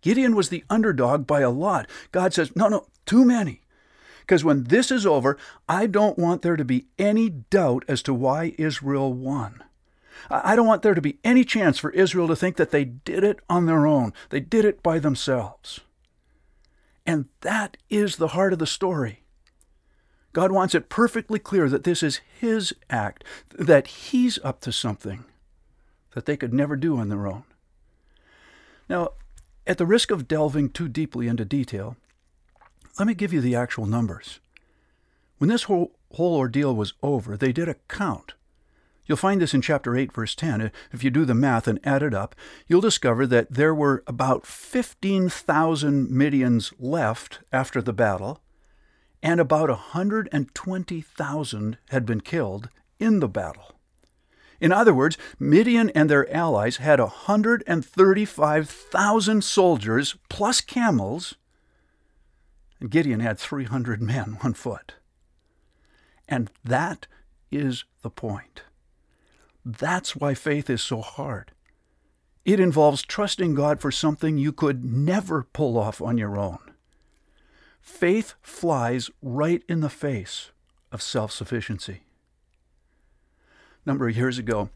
Gideon 0.00 0.34
was 0.34 0.48
the 0.48 0.64
underdog 0.70 1.26
by 1.26 1.40
a 1.40 1.50
lot. 1.50 1.88
God 2.10 2.34
says, 2.34 2.54
No, 2.56 2.68
no, 2.68 2.86
too 3.06 3.24
many. 3.24 3.60
Because 4.20 4.44
when 4.44 4.64
this 4.64 4.90
is 4.90 5.06
over, 5.06 5.36
I 5.68 5.86
don't 5.86 6.18
want 6.18 6.42
there 6.42 6.56
to 6.56 6.64
be 6.64 6.86
any 6.98 7.28
doubt 7.28 7.84
as 7.88 8.02
to 8.04 8.14
why 8.14 8.54
Israel 8.58 9.12
won. 9.12 9.62
I 10.28 10.56
don't 10.56 10.66
want 10.66 10.82
there 10.82 10.94
to 10.94 11.00
be 11.00 11.18
any 11.24 11.44
chance 11.44 11.78
for 11.78 11.90
Israel 11.90 12.28
to 12.28 12.36
think 12.36 12.56
that 12.56 12.70
they 12.70 12.84
did 12.84 13.24
it 13.24 13.38
on 13.48 13.66
their 13.66 13.86
own, 13.86 14.12
they 14.30 14.40
did 14.40 14.64
it 14.64 14.82
by 14.82 14.98
themselves. 14.98 15.80
And 17.06 17.26
that 17.40 17.76
is 17.88 18.16
the 18.16 18.28
heart 18.28 18.52
of 18.52 18.58
the 18.58 18.66
story. 18.66 19.22
God 20.32 20.52
wants 20.52 20.74
it 20.74 20.88
perfectly 20.88 21.38
clear 21.38 21.68
that 21.68 21.84
this 21.84 22.02
is 22.02 22.20
His 22.38 22.72
act, 22.88 23.24
that 23.50 23.86
He's 23.86 24.38
up 24.44 24.60
to 24.60 24.72
something 24.72 25.24
that 26.14 26.26
they 26.26 26.36
could 26.36 26.52
never 26.52 26.76
do 26.76 26.98
on 26.98 27.08
their 27.08 27.26
own. 27.26 27.44
Now, 28.88 29.10
at 29.66 29.78
the 29.78 29.86
risk 29.86 30.10
of 30.10 30.28
delving 30.28 30.70
too 30.70 30.88
deeply 30.88 31.28
into 31.28 31.44
detail, 31.44 31.96
let 32.98 33.06
me 33.06 33.14
give 33.14 33.32
you 33.32 33.40
the 33.40 33.54
actual 33.54 33.86
numbers. 33.86 34.40
When 35.38 35.48
this 35.48 35.64
whole, 35.64 35.92
whole 36.12 36.36
ordeal 36.36 36.74
was 36.74 36.94
over, 37.02 37.36
they 37.36 37.52
did 37.52 37.68
a 37.68 37.76
count. 37.88 38.34
You'll 39.06 39.16
find 39.16 39.40
this 39.40 39.54
in 39.54 39.62
chapter 39.62 39.96
8, 39.96 40.12
verse 40.12 40.34
10. 40.34 40.60
Uh, 40.60 40.68
if 40.92 41.02
you 41.02 41.10
do 41.10 41.24
the 41.24 41.34
math 41.34 41.66
and 41.66 41.80
add 41.84 42.02
it 42.02 42.12
up, 42.14 42.34
you'll 42.68 42.80
discover 42.80 43.26
that 43.26 43.52
there 43.52 43.74
were 43.74 44.04
about 44.06 44.46
15,000 44.46 46.08
Midians 46.08 46.72
left 46.78 47.40
after 47.52 47.82
the 47.82 47.92
battle, 47.92 48.40
and 49.22 49.38
about 49.40 49.68
120,000 49.68 51.78
had 51.90 52.06
been 52.06 52.20
killed 52.20 52.68
in 52.98 53.20
the 53.20 53.28
battle. 53.28 53.74
In 54.60 54.72
other 54.72 54.92
words, 54.92 55.16
Midian 55.38 55.90
and 55.90 56.10
their 56.10 56.28
allies 56.34 56.76
had 56.76 56.98
135,000 57.00 59.44
soldiers 59.44 60.16
plus 60.28 60.60
camels, 60.60 61.36
and 62.78 62.90
Gideon 62.90 63.20
had 63.20 63.38
300 63.38 64.02
men 64.02 64.36
on 64.44 64.52
foot. 64.54 64.94
And 66.28 66.50
that 66.62 67.06
is 67.50 67.84
the 68.02 68.10
point. 68.10 68.64
That's 69.64 70.16
why 70.16 70.34
faith 70.34 70.70
is 70.70 70.82
so 70.82 71.00
hard. 71.00 71.52
It 72.44 72.60
involves 72.60 73.02
trusting 73.02 73.54
God 73.54 73.80
for 73.80 73.90
something 73.90 74.38
you 74.38 74.52
could 74.52 74.84
never 74.84 75.44
pull 75.52 75.76
off 75.76 76.00
on 76.00 76.16
your 76.16 76.38
own. 76.38 76.58
Faith 77.80 78.34
flies 78.40 79.10
right 79.22 79.62
in 79.68 79.80
the 79.80 79.90
face 79.90 80.50
of 80.90 81.02
self 81.02 81.32
sufficiency. 81.32 82.02
A 83.84 83.88
number 83.88 84.08
of 84.08 84.16
years 84.16 84.38
ago, 84.38 84.70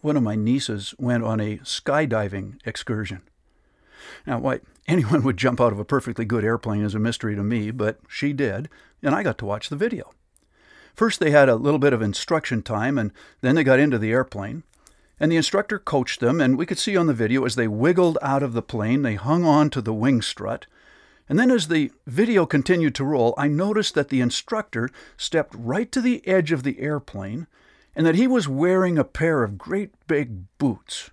one 0.00 0.16
of 0.16 0.22
my 0.22 0.36
nieces 0.36 0.94
went 0.98 1.24
on 1.24 1.40
a 1.40 1.58
skydiving 1.58 2.60
excursion. 2.64 3.22
Now, 4.26 4.38
why 4.38 4.60
anyone 4.88 5.22
would 5.22 5.36
jump 5.36 5.60
out 5.60 5.72
of 5.72 5.78
a 5.78 5.84
perfectly 5.84 6.24
good 6.24 6.44
airplane 6.44 6.82
is 6.82 6.94
a 6.94 6.98
mystery 6.98 7.34
to 7.34 7.42
me, 7.42 7.70
but 7.70 7.98
she 8.08 8.32
did, 8.32 8.68
and 9.02 9.14
I 9.14 9.22
got 9.22 9.38
to 9.38 9.46
watch 9.46 9.68
the 9.68 9.76
video. 9.76 10.12
First, 10.96 11.20
they 11.20 11.30
had 11.30 11.48
a 11.48 11.56
little 11.56 11.78
bit 11.78 11.92
of 11.92 12.02
instruction 12.02 12.62
time, 12.62 12.98
and 12.98 13.12
then 13.40 13.54
they 13.54 13.62
got 13.62 13.78
into 13.78 13.98
the 13.98 14.10
airplane. 14.10 14.64
And 15.20 15.30
the 15.30 15.36
instructor 15.36 15.78
coached 15.78 16.20
them, 16.20 16.40
and 16.40 16.58
we 16.58 16.66
could 16.66 16.78
see 16.78 16.96
on 16.96 17.06
the 17.06 17.14
video 17.14 17.44
as 17.44 17.54
they 17.54 17.68
wiggled 17.68 18.18
out 18.20 18.42
of 18.42 18.54
the 18.54 18.62
plane, 18.62 19.02
they 19.02 19.14
hung 19.14 19.44
on 19.44 19.70
to 19.70 19.80
the 19.80 19.94
wing 19.94 20.20
strut, 20.22 20.66
and 21.28 21.38
then 21.38 21.50
as 21.50 21.68
the 21.68 21.90
video 22.06 22.46
continued 22.46 22.94
to 22.96 23.04
roll, 23.04 23.34
I 23.36 23.48
noticed 23.48 23.94
that 23.94 24.08
the 24.08 24.20
instructor 24.20 24.90
stepped 25.16 25.54
right 25.56 25.90
to 25.92 26.00
the 26.00 26.26
edge 26.26 26.52
of 26.52 26.62
the 26.62 26.78
airplane 26.80 27.46
and 27.94 28.06
that 28.06 28.14
he 28.14 28.26
was 28.26 28.46
wearing 28.46 28.98
a 28.98 29.04
pair 29.04 29.42
of 29.42 29.58
great 29.58 29.90
big 30.06 30.44
boots. 30.58 31.10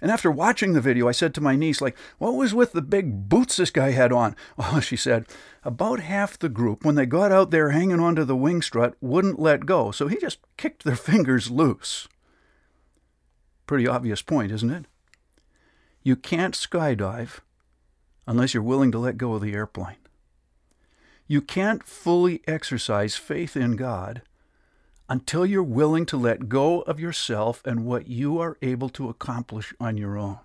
And 0.00 0.10
after 0.10 0.30
watching 0.30 0.72
the 0.72 0.80
video, 0.80 1.08
I 1.08 1.12
said 1.12 1.34
to 1.34 1.40
my 1.40 1.56
niece, 1.56 1.80
like, 1.80 1.96
what 2.18 2.34
was 2.34 2.54
with 2.54 2.72
the 2.72 2.82
big 2.82 3.28
boots 3.28 3.56
this 3.56 3.70
guy 3.70 3.90
had 3.90 4.12
on? 4.12 4.34
Oh, 4.58 4.80
she 4.80 4.96
said, 4.96 5.26
about 5.64 6.00
half 6.00 6.38
the 6.38 6.48
group, 6.48 6.84
when 6.84 6.94
they 6.94 7.06
got 7.06 7.32
out 7.32 7.50
there 7.50 7.70
hanging 7.70 8.00
onto 8.00 8.24
the 8.24 8.36
wing 8.36 8.62
strut, 8.62 8.94
wouldn't 9.00 9.38
let 9.38 9.66
go, 9.66 9.90
so 9.90 10.08
he 10.08 10.16
just 10.16 10.38
kicked 10.56 10.84
their 10.84 10.96
fingers 11.10 11.50
loose. 11.50 12.08
Pretty 13.66 13.86
obvious 13.86 14.22
point, 14.22 14.52
isn't 14.52 14.70
it? 14.70 14.86
You 16.02 16.16
can't 16.16 16.54
skydive 16.54 17.40
unless 18.26 18.54
you're 18.54 18.62
willing 18.62 18.92
to 18.92 18.98
let 18.98 19.18
go 19.18 19.34
of 19.34 19.42
the 19.42 19.54
airplane. 19.54 19.96
You 21.26 21.40
can't 21.40 21.84
fully 21.84 22.42
exercise 22.48 23.16
faith 23.16 23.56
in 23.56 23.76
God 23.76 24.22
until 25.10 25.44
you're 25.44 25.62
willing 25.62 26.06
to 26.06 26.16
let 26.16 26.48
go 26.48 26.82
of 26.82 27.00
yourself 27.00 27.60
and 27.64 27.84
what 27.84 28.06
you 28.06 28.38
are 28.38 28.56
able 28.62 28.88
to 28.88 29.08
accomplish 29.08 29.74
on 29.80 29.96
your 29.96 30.16
own. 30.16 30.38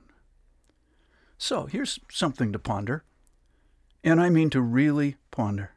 So 1.37 1.67
here's 1.67 1.99
something 2.11 2.51
to 2.51 2.57
ponder, 2.57 3.03
and 4.03 4.19
I 4.19 4.31
mean 4.31 4.49
to 4.49 4.61
really 4.61 5.17
ponder. 5.29 5.71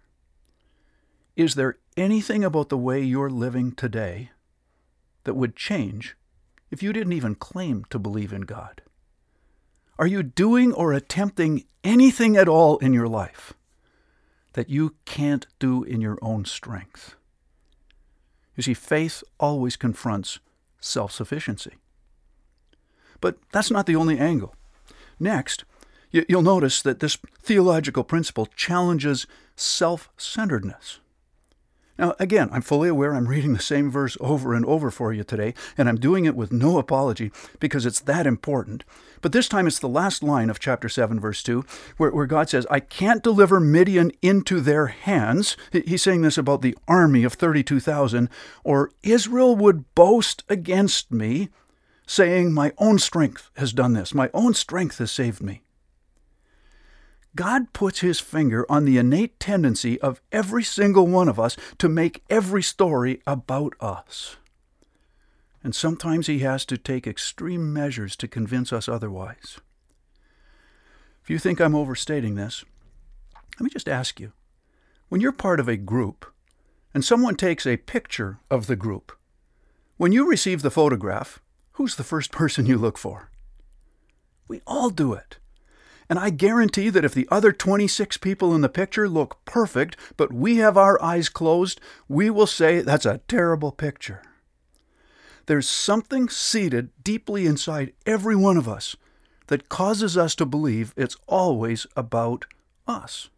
Is 1.37 1.55
there 1.55 1.77
anything 1.99 2.43
about 2.43 2.71
the 2.71 2.79
way 2.79 3.03
you're 3.03 3.29
living 3.29 3.73
today 3.73 4.31
that 5.25 5.35
would 5.35 5.55
change 5.55 6.17
if 6.71 6.83
you 6.83 6.95
didn't 6.95 7.13
even 7.13 7.35
claim 7.35 7.85
to 7.91 7.99
believe 7.99 8.33
in 8.33 8.43
God? 8.43 8.81
Are 9.99 10.07
you 10.07 10.23
doing 10.23 10.73
or 10.73 10.95
attempting 10.95 11.67
anything 11.85 12.39
at 12.39 12.49
all 12.49 12.79
in 12.79 12.95
your 12.95 13.09
life 13.09 13.53
that 14.55 14.71
you 14.71 14.95
can't 15.05 15.47
do 15.59 15.83
in 15.83 16.01
your 16.01 16.19
own 16.23 16.47
strength? 16.47 17.17
You 18.59 18.65
see, 18.65 18.75
faith 18.75 19.23
always 19.39 19.77
confronts 19.77 20.41
self 20.81 21.13
sufficiency. 21.13 21.77
But 23.21 23.39
that's 23.53 23.71
not 23.71 23.87
the 23.87 23.95
only 23.95 24.19
angle. 24.19 24.53
Next, 25.21 25.65
you'll 26.11 26.43
notice 26.43 26.83
that 26.83 26.99
this 26.99 27.19
theological 27.41 28.03
principle 28.03 28.47
challenges 28.57 29.29
self 29.55 30.11
centeredness. 30.17 30.99
Now, 31.99 32.15
again, 32.21 32.49
I'm 32.53 32.63
fully 32.63 32.89
aware 32.89 33.13
I'm 33.13 33.27
reading 33.27 33.55
the 33.55 33.59
same 33.59 33.91
verse 33.91 34.17
over 34.21 34.55
and 34.55 34.65
over 34.65 34.91
for 34.91 35.13
you 35.13 35.25
today, 35.25 35.53
and 35.77 35.89
I'm 35.89 35.99
doing 35.99 36.27
it 36.27 36.37
with 36.37 36.53
no 36.53 36.79
apology 36.79 37.33
because 37.59 37.85
it's 37.85 37.99
that 38.01 38.25
important. 38.25 38.85
But 39.21 39.33
this 39.33 39.49
time 39.49 39.67
it's 39.67 39.81
the 39.81 39.89
last 39.89 40.23
line 40.23 40.49
of 40.49 40.61
chapter 40.61 40.89
7, 40.89 41.19
verse 41.19 41.43
2, 41.43 41.65
where, 41.97 42.13
where 42.13 42.27
God 42.27 42.49
says, 42.49 42.69
I 42.71 42.79
can't 42.79 43.25
deliver 43.25 43.59
Midian 43.59 44.13
into 44.23 44.61
their 44.61 44.87
hands. 44.87 45.57
He's 45.73 46.03
saying 46.03 46.23
this 46.23 46.39
about 46.39 46.63
the 46.63 46.79
army 46.87 47.25
of 47.25 47.33
32,000, 47.33 48.29
or 48.63 48.93
Israel 49.03 49.57
would 49.57 49.93
boast 49.97 50.45
against 50.49 51.11
me, 51.11 51.49
saying, 52.07 52.53
My 52.53 52.73
own 52.79 53.01
strength 53.01 53.51
has 53.57 53.73
done 53.73 53.95
this, 53.95 54.15
my 54.15 54.31
own 54.33 54.55
strength 54.55 54.99
has 54.99 55.11
saved 55.11 55.43
me. 55.43 55.63
God 57.37 57.73
puts 57.73 58.01
his 58.01 58.21
finger 58.21 58.67
on 58.69 58.85
the 58.85 58.99
innate 58.99 59.39
tendency 59.39 60.01
of 60.01 60.21
every 60.33 60.65
single 60.65 61.07
one 61.07 61.29
of 61.29 61.39
us 61.39 61.57
to 61.79 61.89
make 61.89 62.25
every 62.29 62.63
story 62.63 63.21
about 63.27 63.75
us. 63.81 64.37
And 65.63 65.75
sometimes 65.75 66.27
he 66.27 66.41
has 66.41 66.65
to 66.67 66.79
take 66.79 67.07
extreme 67.07 67.73
measures 67.73 68.17
to 68.17 68.29
convince 68.29 68.73
us 68.73 68.89
otherwise. 68.89 69.59
If 71.23 71.31
you 71.31 71.39
think 71.39 71.61
I'm 71.61 71.75
overstating 71.75 72.37
this, 72.37 72.65
let 73.59 73.65
me 73.65 73.71
just 73.71 73.89
ask 73.89 74.19
you 74.19 74.33
when 75.09 75.21
you're 75.21 75.33
part 75.33 75.61
of 75.61 75.69
a 75.69 75.77
group 75.77 76.33
and 76.95 77.05
someone 77.05 77.35
takes 77.35 77.67
a 77.67 77.77
picture 77.77 78.39
of 78.51 78.67
the 78.67 78.77
group, 78.77 79.13
when 79.97 80.13
you 80.13 80.29
receive 80.29 80.63
the 80.63 80.71
photograph, 80.71 81.41
who's 81.73 81.97
the 81.97 82.05
first 82.05 82.33
person 82.33 82.67
you 82.67 82.79
look 82.79 82.97
for? 82.97 83.31
We 84.47 84.63
all 84.67 84.91
do 84.91 85.13
it. 85.13 85.39
And 86.09 86.19
I 86.19 86.31
guarantee 86.31 86.89
that 86.91 87.05
if 87.05 87.13
the 87.13 87.29
other 87.31 87.53
26 87.53 88.17
people 88.19 88.55
in 88.55 88.63
the 88.63 88.69
picture 88.69 89.09
look 89.09 89.45
perfect, 89.45 89.97
but 90.17 90.33
we 90.33 90.57
have 90.57 90.77
our 90.77 91.01
eyes 91.03 91.29
closed, 91.29 91.81
we 92.09 92.31
will 92.31 92.47
say 92.47 92.81
that's 92.81 93.05
a 93.05 93.21
terrible 93.29 93.73
picture. 93.73 94.23
There's 95.47 95.69
something 95.69 96.29
seated 96.29 96.91
deeply 97.03 97.47
inside 97.47 97.93
every 98.07 98.37
one 98.37 98.57
of 98.57 98.69
us 98.69 98.97
that 99.49 99.69
causes 99.69 100.17
us 100.17 100.35
to 100.37 100.47
believe 100.47 100.95
it's 100.97 101.17
always 101.27 101.87
about 101.97 102.47
us. 102.87 103.29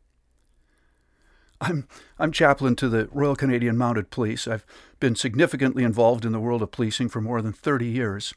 I'm, 1.61 1.87
I'm 2.19 2.33
chaplain 2.33 2.75
to 2.77 2.89
the 2.89 3.09
Royal 3.13 3.37
Canadian 3.37 3.77
Mounted 3.77 4.11
Police. 4.11 4.49
I've 4.49 4.65
been 4.99 5.15
significantly 5.15 5.85
involved 5.85 6.25
in 6.25 6.33
the 6.33 6.41
world 6.41 6.63
of 6.63 6.71
policing 6.71 7.11
for 7.11 7.21
more 7.21 7.43
than 7.43 7.53
30 7.53 7.87
years 7.87 8.35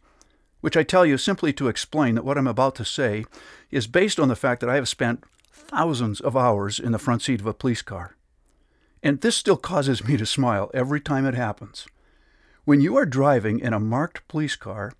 which 0.64 0.78
I 0.78 0.84
tell 0.84 1.06
you 1.06 1.18
simply 1.18 1.52
to 1.52 1.68
explain 1.68 2.16
that 2.16 2.24
what 2.24 2.38
I'm 2.38 2.48
about 2.48 2.76
to 2.76 2.86
say 2.86 3.26
is 3.70 3.86
based 3.86 4.18
on 4.18 4.30
the 4.30 4.36
fact 4.36 4.62
that 4.62 4.70
I 4.70 4.76
have 4.76 4.88
spent 4.88 5.26
thousands 5.52 6.22
of 6.22 6.38
hours 6.38 6.80
in 6.80 6.94
the 6.94 6.98
front 6.98 7.22
seat 7.22 7.42
of 7.42 7.46
a 7.46 7.54
police 7.54 7.82
car. 7.82 8.16
And 9.04 9.20
this 9.20 9.36
still 9.36 9.58
causes 9.58 10.08
me 10.08 10.16
to 10.16 10.26
smile 10.26 10.72
every 10.74 11.02
time 11.02 11.26
it 11.26 11.34
happens. 11.34 11.86
When 12.64 12.80
you 12.80 12.96
are 12.96 13.06
driving 13.06 13.60
in 13.60 13.74
a 13.74 13.80
marked 13.80 14.26
police 14.30 14.56
car 14.56 14.94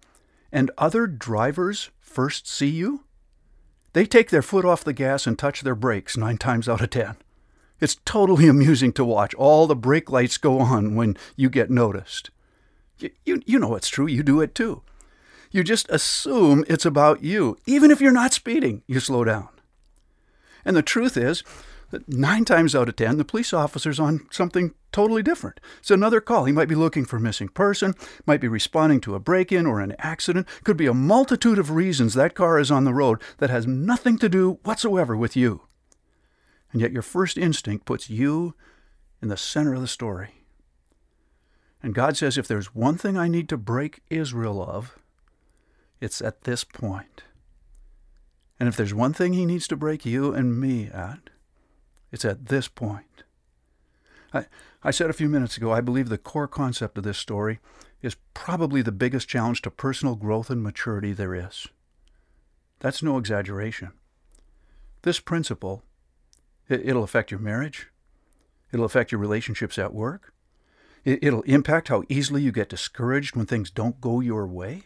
and 0.52 0.70
other 0.78 1.08
drivers 1.08 1.92
first 2.02 2.46
see 2.46 2.68
you, 2.68 3.06
they 3.94 4.06
take 4.06 4.32
their 4.32 4.42
foot 4.42 4.66
off 4.66 4.84
the 4.84 4.92
gas 4.92 5.26
and 5.26 5.40
touch 5.40 5.62
their 5.62 5.76
brakes 5.76 6.18
nine 6.18 6.40
times 6.40 6.68
out 6.68 6.82
of 6.82 6.90
ten. 6.90 7.16
It's 7.80 7.96
totally 8.04 8.50
amusing 8.50 8.92
to 8.94 9.06
watch. 9.06 9.34
All 9.36 9.66
the 9.66 9.78
brake 9.78 10.12
lights 10.12 10.38
go 10.38 10.60
on 10.60 10.96
when 10.96 11.16
you 11.38 11.50
get 11.50 11.72
noticed. 11.72 12.32
You, 12.98 13.12
you, 13.24 13.42
you 13.46 13.60
know 13.60 13.76
it's 13.76 13.88
true. 13.88 14.08
You 14.08 14.24
do 14.24 14.42
it 14.42 14.54
too. 14.54 14.82
You 15.54 15.64
just 15.64 15.88
assume 15.90 16.66
it's 16.68 16.86
about 16.86 17.24
you. 17.24 17.58
Even 17.68 17.92
if 17.92 18.02
you're 18.02 18.12
not 18.12 18.34
speeding, 18.34 18.82
you 18.88 19.00
slow 19.00 19.24
down. 19.24 19.50
And 20.66 20.76
the 20.76 20.82
truth 20.82 21.16
is 21.16 21.44
that 21.92 22.10
nine 22.10 22.44
times 22.44 22.74
out 22.74 22.90
of 22.90 22.96
ten, 22.96 23.18
the 23.18 23.24
police 23.24 23.54
officer's 23.54 24.00
on 24.00 24.26
something 24.32 24.74
totally 24.92 25.22
different. 25.22 25.60
It's 25.78 25.92
another 25.92 26.22
call. 26.22 26.46
He 26.46 26.52
might 26.52 26.68
be 26.68 26.74
looking 26.74 27.06
for 27.06 27.18
a 27.18 27.22
missing 27.22 27.50
person, 27.50 27.94
might 28.26 28.42
be 28.42 28.48
responding 28.48 29.00
to 29.02 29.14
a 29.14 29.20
break 29.20 29.52
in 29.52 29.68
or 29.68 29.80
an 29.80 29.96
accident. 30.00 30.48
Could 30.64 30.76
be 30.76 30.88
a 30.88 30.94
multitude 30.94 31.60
of 31.60 31.70
reasons 31.70 32.16
that 32.16 32.34
car 32.34 32.58
is 32.58 32.72
on 32.72 32.84
the 32.84 32.94
road 32.94 33.22
that 33.38 33.52
has 33.52 33.68
nothing 33.68 34.18
to 34.18 34.30
do 34.30 34.58
whatsoever 34.64 35.16
with 35.16 35.36
you. 35.36 35.68
And 36.72 36.82
yet 36.82 36.92
your 36.92 37.04
first 37.04 37.38
instinct 37.38 37.86
puts 37.86 38.10
you 38.10 38.56
in 39.22 39.28
the 39.28 39.38
center 39.38 39.76
of 39.76 39.82
the 39.82 39.88
story. 39.88 40.46
And 41.84 41.94
God 41.94 42.18
says, 42.18 42.40
if 42.40 42.48
there's 42.48 42.74
one 42.74 42.98
thing 42.98 43.18
I 43.18 43.28
need 43.28 43.48
to 43.50 43.58
break 43.58 44.02
Israel 44.10 44.64
of, 44.64 44.98
it's 46.04 46.22
at 46.22 46.42
this 46.42 46.66
point. 46.66 47.24
And 48.60 48.68
if 48.68 48.76
there's 48.76 48.94
one 48.94 49.14
thing 49.14 49.32
he 49.32 49.46
needs 49.46 49.70
to 49.70 49.78
break 49.78 50.06
you 50.06 50.34
and 50.34 50.60
me 50.60 50.88
at, 50.88 51.30
it's 52.12 52.26
at 52.26 52.48
this 52.48 52.68
point. 52.68 53.24
I, 54.34 54.48
I 54.84 54.92
said 54.92 55.10
a 55.10 55.14
few 55.14 55.30
minutes 55.30 55.56
ago, 55.56 55.72
I 55.72 55.80
believe 55.80 56.10
the 56.10 56.18
core 56.18 56.48
concept 56.48 56.98
of 56.98 57.06
this 57.06 57.18
story 57.18 57.60
is 58.02 58.18
probably 58.34 58.82
the 58.82 58.92
biggest 58.92 59.30
challenge 59.30 59.62
to 59.62 59.72
personal 59.72 60.16
growth 60.16 60.50
and 60.50 60.62
maturity 60.62 61.14
there 61.14 61.34
is. 61.34 61.68
That's 62.80 63.02
no 63.02 63.18
exaggeration. 63.18 63.94
This 65.04 65.22
principle, 65.22 65.84
it, 66.68 66.82
it'll 66.84 67.06
affect 67.06 67.32
your 67.32 67.40
marriage, 67.40 67.88
it'll 68.74 68.86
affect 68.86 69.14
your 69.14 69.22
relationships 69.22 69.80
at 69.80 69.94
work, 69.94 70.34
it, 71.06 71.20
it'll 71.24 71.44
impact 71.44 71.88
how 71.88 72.04
easily 72.10 72.42
you 72.42 72.52
get 72.52 72.68
discouraged 72.68 73.38
when 73.38 73.46
things 73.46 73.72
don't 73.72 74.02
go 74.02 74.20
your 74.20 74.46
way. 74.46 74.84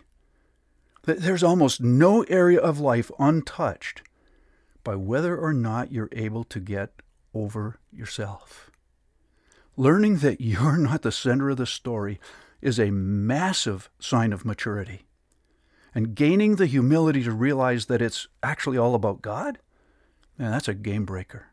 There's 1.07 1.43
almost 1.43 1.79
no 1.79 2.23
area 2.23 2.59
of 2.59 2.81
life 2.81 3.09
untouched 3.17 4.01
by 4.83 4.95
whether 4.95 5.37
or 5.37 5.53
not 5.53 5.89
you're 5.89 6.09
able 6.11 6.43
to 6.43 6.59
get 6.59 7.01
over 7.33 7.79
yourself. 7.93 8.69
Learning 9.77 10.17
that 10.17 10.41
you're 10.41 10.77
not 10.77 11.03
the 11.03 11.11
center 11.13 11.49
of 11.49 11.57
the 11.57 11.65
story 11.65 12.19
is 12.61 12.77
a 12.77 12.91
massive 12.91 13.89
sign 13.99 14.33
of 14.33 14.43
maturity. 14.43 15.05
And 15.95 16.13
gaining 16.13 16.57
the 16.57 16.65
humility 16.65 17.23
to 17.23 17.31
realize 17.31 17.85
that 17.85 18.01
it's 18.01 18.27
actually 18.43 18.77
all 18.77 18.93
about 18.93 19.21
God, 19.21 19.59
man, 20.37 20.51
that's 20.51 20.67
a 20.67 20.73
game 20.73 21.05
breaker. 21.05 21.47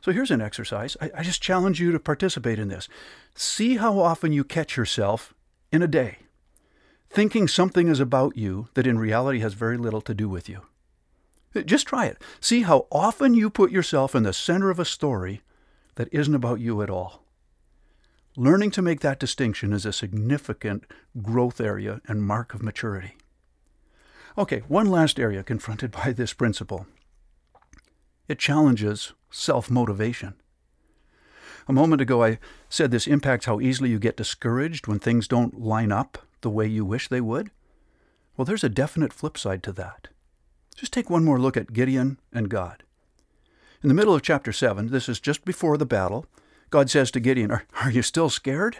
So 0.00 0.12
here's 0.12 0.30
an 0.30 0.40
exercise. 0.40 0.96
I, 0.98 1.10
I 1.18 1.22
just 1.22 1.42
challenge 1.42 1.78
you 1.78 1.92
to 1.92 2.00
participate 2.00 2.58
in 2.58 2.68
this. 2.68 2.88
See 3.34 3.76
how 3.76 3.98
often 3.98 4.32
you 4.32 4.44
catch 4.44 4.78
yourself 4.78 5.34
in 5.70 5.82
a 5.82 5.88
day 5.88 6.20
thinking 7.10 7.48
something 7.48 7.88
is 7.88 8.00
about 8.00 8.36
you 8.36 8.68
that 8.74 8.86
in 8.86 8.98
reality 8.98 9.40
has 9.40 9.54
very 9.54 9.76
little 9.76 10.00
to 10.02 10.14
do 10.14 10.28
with 10.28 10.48
you. 10.48 10.62
Uh, 11.54 11.62
just 11.62 11.86
try 11.86 12.06
it. 12.06 12.20
See 12.40 12.62
how 12.62 12.86
often 12.90 13.34
you 13.34 13.50
put 13.50 13.70
yourself 13.70 14.14
in 14.14 14.22
the 14.22 14.32
center 14.32 14.70
of 14.70 14.78
a 14.78 14.84
story 14.84 15.42
that 15.94 16.08
isn't 16.12 16.34
about 16.34 16.60
you 16.60 16.82
at 16.82 16.90
all. 16.90 17.22
Learning 18.36 18.70
to 18.70 18.82
make 18.82 19.00
that 19.00 19.18
distinction 19.18 19.72
is 19.72 19.86
a 19.86 19.92
significant 19.92 20.84
growth 21.22 21.60
area 21.60 22.02
and 22.06 22.22
mark 22.22 22.52
of 22.52 22.62
maturity. 22.62 23.16
Okay, 24.36 24.62
one 24.68 24.86
last 24.86 25.18
area 25.18 25.42
confronted 25.42 25.90
by 26.04 26.12
this 26.12 26.34
principle. 26.34 26.86
It 28.28 28.38
challenges 28.38 29.14
self 29.30 29.70
motivation. 29.70 30.34
A 31.68 31.72
moment 31.72 32.00
ago, 32.00 32.22
I 32.22 32.38
said 32.68 32.90
this 32.90 33.06
impacts 33.06 33.46
how 33.46 33.60
easily 33.60 33.90
you 33.90 33.98
get 33.98 34.16
discouraged 34.16 34.86
when 34.86 34.98
things 34.98 35.26
don't 35.26 35.60
line 35.60 35.90
up 35.90 36.25
the 36.40 36.50
way 36.50 36.66
you 36.66 36.84
wish 36.84 37.08
they 37.08 37.20
would? 37.20 37.50
Well, 38.36 38.44
there's 38.44 38.64
a 38.64 38.68
definite 38.68 39.12
flip 39.12 39.38
side 39.38 39.62
to 39.64 39.72
that. 39.72 40.08
Just 40.74 40.92
take 40.92 41.08
one 41.08 41.24
more 41.24 41.40
look 41.40 41.56
at 41.56 41.72
Gideon 41.72 42.18
and 42.32 42.50
God. 42.50 42.82
In 43.82 43.88
the 43.88 43.94
middle 43.94 44.14
of 44.14 44.22
chapter 44.22 44.52
7, 44.52 44.88
this 44.88 45.08
is 45.08 45.20
just 45.20 45.44
before 45.44 45.78
the 45.78 45.86
battle, 45.86 46.26
God 46.70 46.90
says 46.90 47.10
to 47.12 47.20
Gideon, 47.20 47.50
Are, 47.50 47.64
are 47.82 47.90
you 47.90 48.02
still 48.02 48.28
scared? 48.28 48.78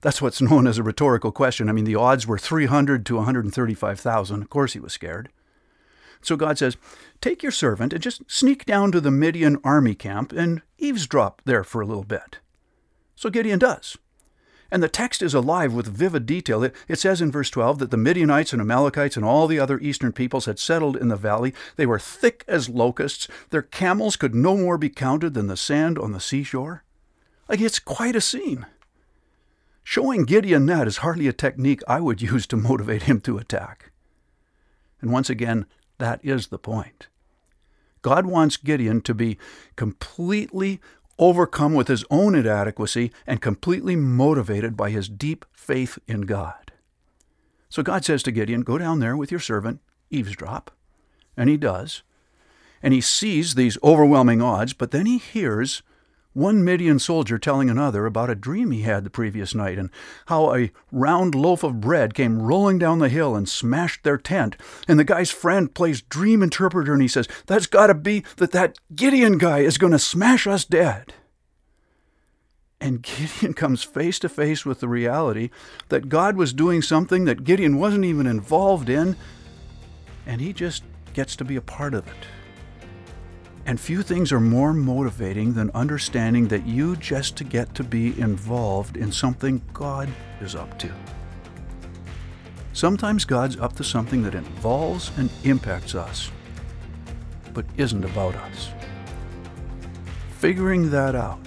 That's 0.00 0.20
what's 0.20 0.42
known 0.42 0.66
as 0.66 0.78
a 0.78 0.82
rhetorical 0.82 1.32
question. 1.32 1.68
I 1.68 1.72
mean, 1.72 1.84
the 1.84 1.96
odds 1.96 2.26
were 2.26 2.38
300 2.38 3.06
to 3.06 3.16
135,000. 3.16 4.42
Of 4.42 4.50
course, 4.50 4.72
he 4.74 4.80
was 4.80 4.92
scared. 4.92 5.30
So 6.20 6.36
God 6.36 6.58
says, 6.58 6.76
Take 7.20 7.42
your 7.42 7.52
servant 7.52 7.92
and 7.92 8.02
just 8.02 8.22
sneak 8.26 8.64
down 8.64 8.92
to 8.92 9.00
the 9.00 9.10
Midian 9.10 9.58
army 9.64 9.94
camp 9.94 10.32
and 10.32 10.62
eavesdrop 10.78 11.42
there 11.44 11.64
for 11.64 11.80
a 11.80 11.86
little 11.86 12.04
bit. 12.04 12.38
So 13.14 13.30
Gideon 13.30 13.58
does. 13.58 13.96
And 14.70 14.82
the 14.82 14.88
text 14.88 15.22
is 15.22 15.32
alive 15.32 15.72
with 15.72 15.86
vivid 15.86 16.26
detail. 16.26 16.62
It, 16.62 16.74
it, 16.88 16.98
says 16.98 17.22
in 17.22 17.32
verse 17.32 17.48
12 17.48 17.78
that 17.78 17.90
the 17.90 17.96
Midianites 17.96 18.52
and 18.52 18.60
Amalekites 18.60 19.16
and 19.16 19.24
all 19.24 19.46
the 19.46 19.58
other 19.58 19.78
eastern 19.78 20.12
peoples 20.12 20.44
had 20.44 20.58
settled 20.58 20.96
in 20.96 21.08
the 21.08 21.16
valley. 21.16 21.54
They 21.76 21.86
were 21.86 21.98
thick 21.98 22.44
as 22.46 22.68
locusts. 22.68 23.28
Their 23.48 23.62
camels 23.62 24.16
could 24.16 24.34
no 24.34 24.56
more 24.56 24.76
be 24.76 24.90
counted 24.90 25.32
than 25.32 25.46
the 25.46 25.56
sand 25.56 25.98
on 25.98 26.12
the 26.12 26.20
seashore. 26.20 26.84
Like, 27.48 27.62
it's 27.62 27.78
quite 27.78 28.14
a 28.14 28.20
scene. 28.20 28.66
Showing 29.82 30.24
Gideon 30.24 30.66
that 30.66 30.86
is 30.86 30.98
hardly 30.98 31.28
a 31.28 31.32
technique 31.32 31.80
I 31.88 32.00
would 32.00 32.20
use 32.32 32.46
to 32.48 32.56
motivate 32.58 33.04
him 33.04 33.20
to 33.22 33.38
attack. 33.38 33.90
And 35.00 35.10
once 35.10 35.30
again, 35.30 35.64
that 35.96 36.20
is 36.22 36.48
the 36.48 36.58
point. 36.58 37.08
God 38.02 38.26
wants 38.26 38.56
Gideon 38.56 39.00
to 39.02 39.14
be 39.14 39.38
completely 39.76 40.80
overcome 41.18 41.74
with 41.74 41.88
his 41.88 42.04
own 42.10 42.34
inadequacy, 42.34 43.10
and 43.26 43.42
completely 43.42 43.96
motivated 43.96 44.76
by 44.76 44.90
his 44.90 45.08
deep 45.08 45.44
faith 45.52 45.98
in 46.06 46.22
God. 46.22 46.72
So 47.68 47.82
God 47.82 48.04
says 48.04 48.22
to 48.24 48.32
Gideon, 48.32 48.62
Go 48.62 48.78
down 48.78 49.00
there 49.00 49.16
with 49.16 49.30
your 49.30 49.40
servant, 49.40 49.80
eavesdrop. 50.10 50.70
And 51.36 51.48
he 51.50 51.56
does. 51.56 52.02
And 52.82 52.94
he 52.94 53.00
sees 53.00 53.54
these 53.54 53.78
overwhelming 53.82 54.40
odds, 54.40 54.72
but 54.72 54.90
then 54.90 55.06
he 55.06 55.18
hears 55.18 55.82
one 56.38 56.64
Midian 56.64 57.00
soldier 57.00 57.36
telling 57.36 57.68
another 57.68 58.06
about 58.06 58.30
a 58.30 58.34
dream 58.36 58.70
he 58.70 58.82
had 58.82 59.02
the 59.02 59.10
previous 59.10 59.54
night 59.54 59.76
and 59.76 59.90
how 60.26 60.54
a 60.54 60.70
round 60.92 61.34
loaf 61.34 61.64
of 61.64 61.80
bread 61.80 62.14
came 62.14 62.40
rolling 62.40 62.78
down 62.78 63.00
the 63.00 63.08
hill 63.08 63.34
and 63.34 63.48
smashed 63.48 64.04
their 64.04 64.16
tent. 64.16 64.56
And 64.86 64.98
the 64.98 65.04
guy's 65.04 65.32
friend 65.32 65.74
plays 65.74 66.00
dream 66.00 66.42
interpreter 66.42 66.92
and 66.92 67.02
he 67.02 67.08
says, 67.08 67.26
That's 67.46 67.66
got 67.66 67.88
to 67.88 67.94
be 67.94 68.24
that 68.36 68.52
that 68.52 68.78
Gideon 68.94 69.36
guy 69.38 69.58
is 69.58 69.78
going 69.78 69.92
to 69.92 69.98
smash 69.98 70.46
us 70.46 70.64
dead. 70.64 71.12
And 72.80 73.02
Gideon 73.02 73.54
comes 73.54 73.82
face 73.82 74.20
to 74.20 74.28
face 74.28 74.64
with 74.64 74.78
the 74.78 74.88
reality 74.88 75.50
that 75.88 76.08
God 76.08 76.36
was 76.36 76.52
doing 76.52 76.82
something 76.82 77.24
that 77.24 77.42
Gideon 77.42 77.78
wasn't 77.78 78.04
even 78.04 78.28
involved 78.28 78.88
in, 78.88 79.16
and 80.24 80.40
he 80.40 80.52
just 80.52 80.84
gets 81.14 81.34
to 81.36 81.44
be 81.44 81.56
a 81.56 81.60
part 81.60 81.94
of 81.94 82.06
it. 82.06 82.37
And 83.68 83.78
few 83.78 84.02
things 84.02 84.32
are 84.32 84.40
more 84.40 84.72
motivating 84.72 85.52
than 85.52 85.70
understanding 85.74 86.48
that 86.48 86.66
you 86.66 86.96
just 86.96 87.36
to 87.36 87.44
get 87.44 87.74
to 87.74 87.84
be 87.84 88.18
involved 88.18 88.96
in 88.96 89.12
something 89.12 89.60
God 89.74 90.08
is 90.40 90.54
up 90.54 90.78
to. 90.78 90.90
Sometimes 92.72 93.26
God's 93.26 93.58
up 93.58 93.76
to 93.76 93.84
something 93.84 94.22
that 94.22 94.34
involves 94.34 95.12
and 95.18 95.28
impacts 95.44 95.94
us, 95.94 96.32
but 97.52 97.66
isn't 97.76 98.06
about 98.06 98.36
us. 98.36 98.70
Figuring 100.38 100.90
that 100.90 101.14
out 101.14 101.46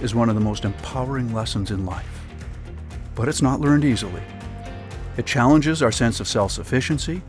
is 0.00 0.14
one 0.14 0.30
of 0.30 0.34
the 0.34 0.40
most 0.40 0.64
empowering 0.64 1.34
lessons 1.34 1.70
in 1.70 1.84
life, 1.84 2.24
but 3.14 3.28
it's 3.28 3.42
not 3.42 3.60
learned 3.60 3.84
easily. 3.84 4.22
It 5.18 5.26
challenges 5.26 5.82
our 5.82 5.92
sense 5.92 6.18
of 6.18 6.26
self 6.26 6.50
sufficiency, 6.50 7.20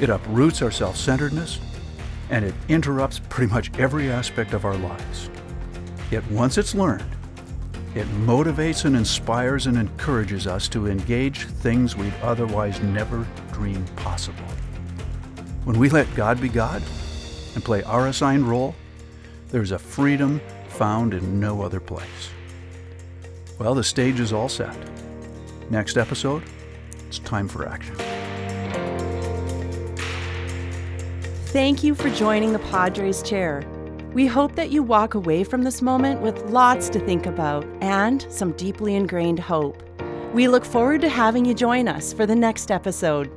it 0.00 0.08
uproots 0.08 0.62
our 0.62 0.70
self 0.70 0.96
centeredness, 0.96 1.60
and 2.30 2.44
it 2.44 2.54
interrupts 2.68 3.20
pretty 3.28 3.52
much 3.52 3.70
every 3.78 4.10
aspect 4.10 4.54
of 4.54 4.64
our 4.64 4.76
lives. 4.76 5.28
Yet 6.10 6.28
once 6.30 6.58
it's 6.58 6.74
learned, 6.74 7.04
it 7.94 8.06
motivates 8.24 8.84
and 8.84 8.96
inspires 8.96 9.66
and 9.66 9.76
encourages 9.76 10.46
us 10.46 10.68
to 10.68 10.86
engage 10.86 11.46
things 11.46 11.96
we'd 11.96 12.14
otherwise 12.22 12.80
never 12.80 13.26
dream 13.52 13.84
possible. 13.96 14.44
When 15.64 15.78
we 15.78 15.90
let 15.90 16.12
God 16.14 16.40
be 16.40 16.48
God 16.48 16.82
and 17.54 17.64
play 17.64 17.82
our 17.82 18.06
assigned 18.06 18.48
role, 18.48 18.74
there's 19.48 19.72
a 19.72 19.78
freedom 19.78 20.40
found 20.68 21.14
in 21.14 21.40
no 21.40 21.62
other 21.62 21.80
place. 21.80 22.30
Well, 23.58 23.74
the 23.74 23.84
stage 23.84 24.20
is 24.20 24.32
all 24.32 24.48
set. 24.48 24.76
Next 25.68 25.96
episode, 25.96 26.44
it's 27.08 27.18
time 27.18 27.48
for 27.48 27.68
action. 27.68 27.96
Thank 31.52 31.82
you 31.82 31.96
for 31.96 32.08
joining 32.10 32.52
the 32.52 32.60
Padres 32.60 33.24
Chair. 33.24 33.64
We 34.14 34.28
hope 34.28 34.54
that 34.54 34.70
you 34.70 34.84
walk 34.84 35.14
away 35.14 35.42
from 35.42 35.64
this 35.64 35.82
moment 35.82 36.20
with 36.20 36.48
lots 36.50 36.88
to 36.90 37.00
think 37.00 37.26
about 37.26 37.66
and 37.80 38.24
some 38.30 38.52
deeply 38.52 38.94
ingrained 38.94 39.40
hope. 39.40 39.82
We 40.32 40.46
look 40.46 40.64
forward 40.64 41.00
to 41.00 41.08
having 41.08 41.44
you 41.44 41.52
join 41.52 41.88
us 41.88 42.12
for 42.12 42.24
the 42.24 42.36
next 42.36 42.70
episode. 42.70 43.32